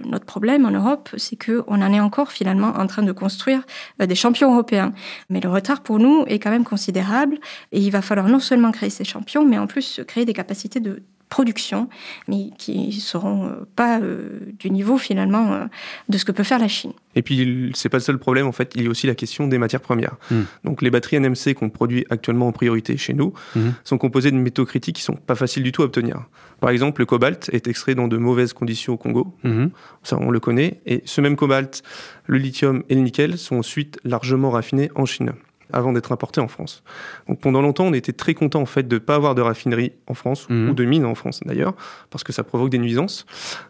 notre 0.04 0.26
problème 0.26 0.66
en 0.66 0.72
Europe, 0.72 1.10
c'est 1.18 1.36
qu'on 1.36 1.82
en 1.82 1.94
est 1.94 2.00
encore 2.00 2.32
finalement 2.32 2.74
en 2.78 2.88
train 2.88 3.04
de 3.04 3.12
construire 3.12 3.62
des 4.00 4.16
champions 4.16 4.54
européens. 4.54 4.94
Mais 5.30 5.40
le 5.40 5.50
retard 5.50 5.82
pour 5.82 6.00
nous 6.00 6.24
est 6.28 6.40
quand 6.40 6.50
même 6.50 6.64
considérable 6.64 7.38
et 7.72 7.80
il 7.80 7.92
va 7.92 8.02
falloir 8.02 8.28
non 8.28 8.40
seulement 8.48 8.72
créer 8.72 8.90
ces 8.90 9.04
champions, 9.04 9.46
mais 9.46 9.58
en 9.58 9.68
plus 9.68 10.02
créer 10.08 10.26
des 10.26 10.34
capacités 10.34 10.80
de 10.80 11.04
production, 11.30 11.90
mais 12.28 12.50
qui 12.58 12.92
seront 12.94 13.48
euh, 13.48 13.68
pas 13.76 14.00
euh, 14.00 14.40
du 14.60 14.70
niveau 14.70 14.98
finalement 14.98 15.54
euh, 15.54 15.66
de 16.10 16.18
ce 16.18 16.26
que 16.26 16.32
peut 16.32 16.44
faire 16.44 16.60
la 16.60 16.68
Chine. 16.68 16.94
Et 17.16 17.22
puis 17.22 17.72
c'est 17.76 17.90
pas 17.90 17.98
le 17.98 18.04
seul 18.04 18.18
problème 18.18 18.48
en 18.48 18.52
fait, 18.52 18.72
il 18.76 18.84
y 18.84 18.88
a 18.88 18.90
aussi 18.90 19.08
la 19.08 19.16
question 19.16 19.48
des 19.48 19.58
matières 19.58 19.82
premières. 19.82 20.16
Hmm. 20.32 20.44
Donc 20.64 20.82
les 20.82 20.90
batteries 20.90 21.20
NMC 21.20 21.54
qu'on 21.56 21.70
produit 21.70 22.06
actuellement 22.10 22.48
en 22.48 22.52
priorité 22.52 22.96
chez 22.98 23.14
nous 23.14 23.34
hmm. 23.56 23.72
sont 23.84 23.98
composées 23.98 24.32
de 24.32 24.38
métaux 24.38 24.66
critiques 24.66 24.98
qui 24.98 25.02
sont 25.02 25.16
pas 25.16 25.36
faciles 25.36 25.64
du 25.64 25.72
tout 25.72 25.82
à 25.82 25.86
obtenir. 25.86 26.26
Par 26.60 26.70
exemple, 26.70 27.02
le 27.02 27.06
cobalt 27.06 27.50
est 27.52 27.68
extrait 27.68 27.94
dans 27.94 28.08
de 28.08 28.18
mauvaises 28.18 28.54
conditions 28.54 28.94
au 28.94 28.98
Congo, 28.98 29.34
hmm. 29.44 29.68
ça 30.04 30.18
on 30.20 30.32
le 30.32 30.40
connaît, 30.40 30.80
et 30.86 31.02
ce 31.06 31.22
même 31.22 31.36
cobalt, 31.36 31.84
le 32.26 32.38
lithium 32.38 32.84
et 32.90 32.96
le 32.96 33.02
nickel 33.02 33.38
sont 33.38 33.58
ensuite 33.58 34.00
largement 34.06 34.52
raffinés 34.52 34.90
en 34.96 35.06
Chine 35.06 35.34
avant 35.74 35.94
d'être 35.94 36.12
importé 36.12 36.42
en 36.42 36.48
France. 36.48 36.84
Donc 37.28 37.40
pendant 37.40 37.62
longtemps, 37.62 37.86
on 37.86 37.94
était 37.94 38.14
très 38.14 38.34
content 38.34 38.62
en 38.62 38.66
fait 38.66 38.88
de 38.88 38.96
ne 38.96 39.00
pas 39.00 39.16
avoir 39.16 39.36
de 39.36 39.42
raffinerie 39.42 39.94
en 40.08 40.14
France 40.14 40.48
mhm. 40.50 40.70
ou 40.70 40.74
de 40.74 40.86
mine 40.86 41.06
en 41.06 41.16
France 41.16 41.42
d'ailleurs, 41.46 41.74
parce 42.10 42.24
que 42.24 42.34
ça 42.34 42.44
provoque 42.44 42.70
des 42.70 42.78
nuisances. 42.78 43.26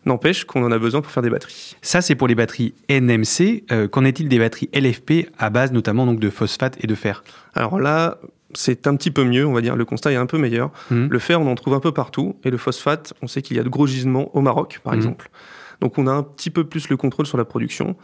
N'empêche 0.06 0.46
qu'on 0.46 0.64
en 0.64 0.72
a 0.72 0.80
besoin 0.80 1.02
pour 1.02 1.12
faire 1.12 1.24
des 1.24 1.30
batteries. 1.30 1.76
Ça, 1.82 2.02
c'est 2.02 2.16
pour 2.16 2.28
les 2.28 2.36
batteries 2.36 2.74
NMC. 2.90 3.64
Euh, 3.72 3.88
qu'en 3.88 4.06
est-il 4.06 4.30
des 4.30 4.40
batteries 4.40 4.70
LFP 4.74 5.30
à 5.38 5.50
base 5.50 5.72
notamment 5.72 6.06
donc 6.06 6.20
de 6.20 6.30
phosphate 6.30 6.78
et 6.84 6.88
de 6.88 6.96
fer? 6.96 7.24
Alors 7.54 7.80
là, 7.80 8.20
c'est 8.54 8.88
un 8.88 8.96
petit 8.96 9.12
peu 9.12 9.24
mieux, 9.24 9.46
on 9.46 9.54
va 9.54 9.62
dire. 9.62 9.76
Le 9.76 9.86
constat 9.86 10.12
est 10.12 10.16
un 10.16 10.26
peu 10.26 10.38
meilleur. 10.38 10.72
Mhm. 10.92 11.08
Le 11.10 11.20
fer, 11.20 11.42
on 11.42 11.48
en 11.48 11.56
trouve 11.56 11.74
un 11.74 11.80
peu 11.80 11.92
partout, 11.92 12.36
et 12.44 12.50
le 12.50 12.58
phosphate, 12.58 13.14
on 13.22 13.28
sait 13.28 13.42
qu'il 13.42 13.58
y 13.58 13.60
a 13.60 13.64
de 13.64 13.70
gros 13.70 13.88
gisements 13.88 14.36
au 14.36 14.42
Maroc, 14.42 14.80
par 14.84 14.94
mhm. 14.94 15.00
exemple. 15.00 15.30
Donc 15.82 15.98
on 15.98 16.08
a 16.08 16.12
un 16.12 16.24
petit 16.24 16.50
peu 16.50 16.63
plus 16.63 16.90
le 16.90 16.98
contrôle 16.98 17.26
sur 17.26 17.38
la 17.38 17.46
production. 17.46 17.96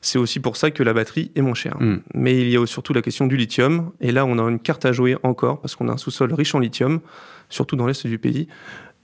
C'est 0.00 0.18
aussi 0.18 0.40
pour 0.40 0.56
ça 0.56 0.70
que 0.70 0.82
la 0.82 0.92
batterie 0.92 1.30
est 1.34 1.40
moins 1.40 1.54
chère. 1.54 1.76
Hmm. 1.80 2.00
Mais 2.14 2.40
il 2.40 2.50
y 2.50 2.56
a 2.56 2.66
surtout 2.66 2.92
la 2.92 3.02
question 3.02 3.26
du 3.26 3.36
lithium. 3.36 3.90
Et 4.00 4.12
là, 4.12 4.26
on 4.26 4.38
a 4.38 4.42
une 4.50 4.58
carte 4.58 4.84
à 4.84 4.92
jouer 4.92 5.16
encore 5.22 5.60
parce 5.60 5.76
qu'on 5.76 5.88
a 5.88 5.92
un 5.92 5.96
sous-sol 5.96 6.32
riche 6.34 6.54
en 6.54 6.58
lithium, 6.58 7.00
surtout 7.48 7.76
dans 7.76 7.86
l'est 7.86 8.06
du 8.06 8.18
pays. 8.18 8.48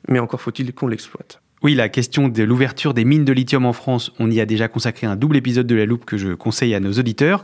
Mais 0.08 0.18
encore 0.18 0.40
faut-il 0.40 0.72
qu'on 0.72 0.88
l'exploite. 0.88 1.40
Oui, 1.62 1.74
la 1.74 1.90
question 1.90 2.28
de 2.28 2.42
l'ouverture 2.42 2.94
des 2.94 3.04
mines 3.04 3.26
de 3.26 3.32
lithium 3.32 3.66
en 3.66 3.74
France, 3.74 4.12
on 4.18 4.30
y 4.30 4.40
a 4.40 4.46
déjà 4.46 4.66
consacré 4.68 5.06
un 5.06 5.14
double 5.14 5.36
épisode 5.36 5.66
de 5.66 5.74
la 5.74 5.84
loupe 5.84 6.06
que 6.06 6.16
je 6.16 6.32
conseille 6.32 6.74
à 6.74 6.80
nos 6.80 6.92
auditeurs. 6.92 7.42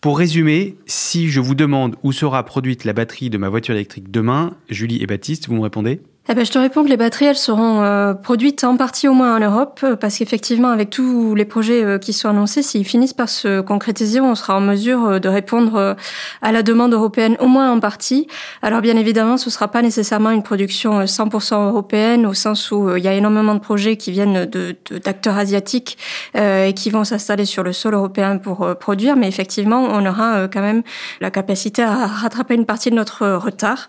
Pour 0.00 0.18
résumer, 0.18 0.76
si 0.86 1.28
je 1.28 1.38
vous 1.38 1.54
demande 1.54 1.94
où 2.02 2.10
sera 2.10 2.44
produite 2.44 2.84
la 2.84 2.92
batterie 2.92 3.30
de 3.30 3.38
ma 3.38 3.48
voiture 3.48 3.74
électrique 3.74 4.10
demain, 4.10 4.56
Julie 4.68 5.00
et 5.00 5.06
Baptiste, 5.06 5.46
vous 5.46 5.54
me 5.54 5.60
répondez? 5.60 6.00
Eh 6.28 6.34
ben, 6.34 6.44
je 6.46 6.52
te 6.52 6.58
réponds 6.58 6.84
que 6.84 6.88
les 6.88 6.96
batteries, 6.96 7.24
elles 7.24 7.36
seront 7.36 7.82
euh, 7.82 8.14
produites 8.14 8.62
en 8.62 8.76
partie 8.76 9.08
au 9.08 9.12
moins 9.12 9.34
en 9.36 9.40
Europe, 9.40 9.80
euh, 9.82 9.96
parce 9.96 10.18
qu'effectivement, 10.18 10.68
avec 10.68 10.88
tous 10.88 11.34
les 11.34 11.44
projets 11.44 11.82
euh, 11.82 11.98
qui 11.98 12.12
sont 12.12 12.28
annoncés, 12.28 12.62
s'ils 12.62 12.84
finissent 12.84 13.12
par 13.12 13.28
se 13.28 13.60
concrétiser, 13.60 14.20
on 14.20 14.36
sera 14.36 14.56
en 14.56 14.60
mesure 14.60 15.18
de 15.18 15.28
répondre 15.28 15.96
à 16.40 16.52
la 16.52 16.62
demande 16.62 16.92
européenne 16.92 17.36
au 17.40 17.48
moins 17.48 17.72
en 17.72 17.80
partie. 17.80 18.28
Alors 18.62 18.82
bien 18.82 18.96
évidemment, 18.96 19.36
ce 19.36 19.46
ne 19.46 19.50
sera 19.50 19.66
pas 19.66 19.82
nécessairement 19.82 20.30
une 20.30 20.44
production 20.44 21.02
100% 21.02 21.70
européenne, 21.70 22.24
au 22.24 22.34
sens 22.34 22.70
où 22.70 22.96
il 22.96 23.02
y 23.02 23.08
a 23.08 23.14
énormément 23.14 23.54
de 23.54 23.60
projets 23.60 23.96
qui 23.96 24.12
viennent 24.12 24.44
de, 24.44 24.76
d'acteurs 25.04 25.36
asiatiques 25.36 25.98
et 26.34 26.72
qui 26.74 26.90
vont 26.90 27.04
s'installer 27.04 27.46
sur 27.46 27.62
le 27.62 27.72
sol 27.72 27.94
européen 27.94 28.38
pour 28.38 28.76
produire, 28.76 29.16
mais 29.16 29.28
effectivement, 29.28 29.82
on 29.82 30.06
aura 30.06 30.48
quand 30.48 30.62
même 30.62 30.82
la 31.20 31.30
capacité 31.30 31.82
à 31.82 32.06
rattraper 32.06 32.54
une 32.54 32.66
partie 32.66 32.90
de 32.90 32.96
notre 32.96 33.26
retard. 33.26 33.88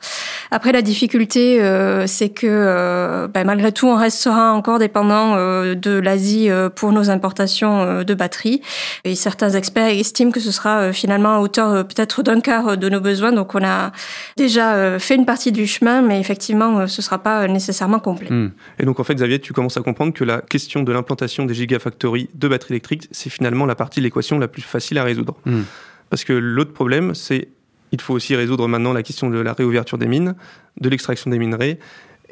Après, 0.52 0.72
la 0.72 0.82
difficulté, 0.82 1.60
c'est 2.08 2.23
c'est 2.24 2.30
que 2.30 3.28
ben, 3.28 3.44
malgré 3.44 3.74
tout, 3.74 3.88
on 3.88 3.96
restera 3.98 4.54
encore 4.54 4.80
dépendant 4.80 5.36
de 5.36 5.92
l'Asie 6.00 6.48
pour 6.76 6.94
nos 6.94 7.10
importations 7.10 8.04
de 8.04 8.14
batteries. 8.14 8.62
Et 9.04 9.16
certains 9.16 9.50
experts 9.50 9.88
estiment 9.88 10.32
que 10.32 10.40
ce 10.40 10.52
sera 10.52 10.94
finalement 10.94 11.36
à 11.36 11.40
hauteur 11.40 11.86
peut-être 11.86 12.24
d'un 12.24 12.40
quart 12.40 12.78
de 12.78 12.88
nos 12.88 13.02
besoins. 13.02 13.34
Donc 13.34 13.56
on 13.56 13.64
a 13.64 13.92
déjà 14.38 14.98
fait 15.00 15.16
une 15.16 15.26
partie 15.26 15.52
du 15.52 15.68
chemin, 15.68 16.02
mais 16.02 16.20
effectivement, 16.22 16.88
ce 16.88 17.02
ne 17.02 17.04
sera 17.04 17.22
pas 17.22 17.46
nécessairement 17.50 18.00
complet. 18.00 18.32
Hmm. 18.32 18.52
Et 18.80 18.86
donc 18.86 19.02
en 19.02 19.04
fait, 19.04 19.16
Xavier, 19.16 19.40
tu 19.40 19.52
commences 19.52 19.76
à 19.76 19.82
comprendre 19.82 20.14
que 20.14 20.24
la 20.24 20.40
question 20.40 20.84
de 20.84 20.94
l'implantation 20.94 21.44
des 21.44 21.54
gigafactories 21.54 22.30
de 22.34 22.48
batteries 22.48 22.76
électriques, 22.76 23.10
c'est 23.12 23.30
finalement 23.30 23.66
la 23.66 23.76
partie 23.76 24.00
de 24.00 24.06
l'équation 24.06 24.40
la 24.40 24.48
plus 24.48 24.62
facile 24.62 24.98
à 24.98 25.04
résoudre. 25.04 25.36
Hmm. 25.46 25.64
Parce 26.10 26.24
que 26.24 26.32
l'autre 26.32 26.72
problème, 26.72 27.16
c'est 27.16 27.50
il 27.94 28.02
faut 28.02 28.16
aussi 28.16 28.36
résoudre 28.36 28.68
maintenant 28.68 28.92
la 28.92 29.04
question 29.04 29.30
de 29.30 29.40
la 29.40 29.54
réouverture 29.54 30.00
des 30.00 30.08
mines, 30.08 30.34
de 30.82 30.90
l'extraction 30.90 31.30
des 31.30 31.38
minerais 31.38 31.78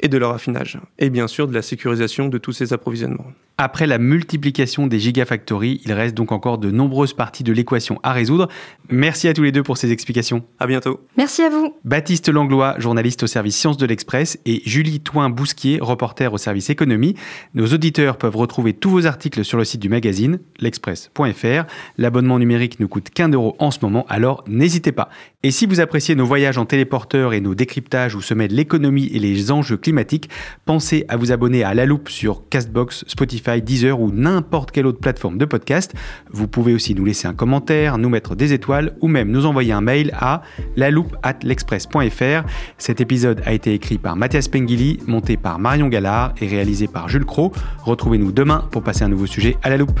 et 0.02 0.08
de 0.08 0.18
leur 0.18 0.32
affinage. 0.32 0.78
Et 0.98 1.08
bien 1.08 1.28
sûr 1.28 1.48
de 1.48 1.54
la 1.54 1.62
sécurisation 1.62 2.28
de 2.28 2.38
tous 2.38 2.52
ces 2.52 2.72
approvisionnements. 2.72 3.32
Après 3.58 3.86
la 3.86 3.98
multiplication 3.98 4.86
des 4.86 4.98
gigafactories, 4.98 5.80
il 5.84 5.92
reste 5.92 6.14
donc 6.14 6.32
encore 6.32 6.58
de 6.58 6.70
nombreuses 6.70 7.12
parties 7.12 7.44
de 7.44 7.52
l'équation 7.52 8.00
à 8.02 8.12
résoudre. 8.12 8.48
Merci 8.88 9.28
à 9.28 9.34
tous 9.34 9.42
les 9.42 9.52
deux 9.52 9.62
pour 9.62 9.76
ces 9.76 9.92
explications. 9.92 10.42
À 10.58 10.66
bientôt. 10.66 11.00
Merci 11.16 11.42
à 11.42 11.50
vous. 11.50 11.74
Baptiste 11.84 12.28
Langlois, 12.28 12.74
journaliste 12.78 13.22
au 13.22 13.26
service 13.26 13.56
Sciences 13.56 13.76
de 13.76 13.86
l'Express, 13.86 14.38
et 14.46 14.62
Julie 14.64 15.00
Toin-Bousquier, 15.00 15.78
reporter 15.80 16.32
au 16.32 16.38
service 16.38 16.70
Économie. 16.70 17.14
Nos 17.54 17.66
auditeurs 17.66 18.16
peuvent 18.16 18.36
retrouver 18.36 18.72
tous 18.72 18.90
vos 18.90 19.06
articles 19.06 19.44
sur 19.44 19.58
le 19.58 19.64
site 19.64 19.80
du 19.80 19.88
magazine, 19.88 20.38
l'express.fr. 20.58 21.64
L'abonnement 21.98 22.38
numérique 22.38 22.80
ne 22.80 22.86
coûte 22.86 23.10
qu'un 23.10 23.28
euro 23.28 23.54
en 23.58 23.70
ce 23.70 23.78
moment, 23.82 24.06
alors 24.08 24.44
n'hésitez 24.46 24.92
pas. 24.92 25.08
Et 25.42 25.50
si 25.50 25.66
vous 25.66 25.80
appréciez 25.80 26.14
nos 26.14 26.24
voyages 26.24 26.58
en 26.58 26.64
téléporteur 26.64 27.32
et 27.32 27.40
nos 27.40 27.54
décryptages 27.54 28.14
où 28.14 28.20
se 28.20 28.32
mêlent 28.32 28.54
l'économie 28.54 29.10
et 29.12 29.18
les 29.18 29.50
enjeux 29.50 29.76
climatiques, 29.76 30.30
pensez 30.64 31.04
à 31.08 31.16
vous 31.16 31.32
abonner 31.32 31.64
à 31.64 31.74
La 31.74 31.84
Loupe 31.84 32.08
sur 32.08 32.48
Castbox, 32.48 33.04
Spotify, 33.08 33.41
Deezer 33.42 34.00
ou 34.00 34.10
n'importe 34.10 34.70
quelle 34.70 34.86
autre 34.86 35.00
plateforme 35.00 35.38
de 35.38 35.44
podcast. 35.44 35.94
Vous 36.30 36.48
pouvez 36.48 36.74
aussi 36.74 36.94
nous 36.94 37.04
laisser 37.04 37.28
un 37.28 37.34
commentaire, 37.34 37.98
nous 37.98 38.08
mettre 38.08 38.34
des 38.34 38.52
étoiles 38.52 38.94
ou 39.00 39.08
même 39.08 39.30
nous 39.30 39.46
envoyer 39.46 39.72
un 39.72 39.80
mail 39.80 40.12
à 40.20 40.42
l'express.fr. 40.76 42.48
Cet 42.78 43.00
épisode 43.00 43.42
a 43.44 43.52
été 43.52 43.74
écrit 43.74 43.98
par 43.98 44.16
Mathias 44.16 44.48
Pengili, 44.48 44.98
monté 45.06 45.36
par 45.36 45.58
Marion 45.58 45.88
Gallard 45.88 46.34
et 46.40 46.46
réalisé 46.46 46.86
par 46.86 47.08
Jules 47.08 47.26
Cro. 47.26 47.52
Retrouvez-nous 47.84 48.32
demain 48.32 48.66
pour 48.70 48.82
passer 48.82 49.04
un 49.04 49.08
nouveau 49.08 49.26
sujet 49.26 49.56
à 49.62 49.70
la 49.70 49.76
loupe. 49.76 50.00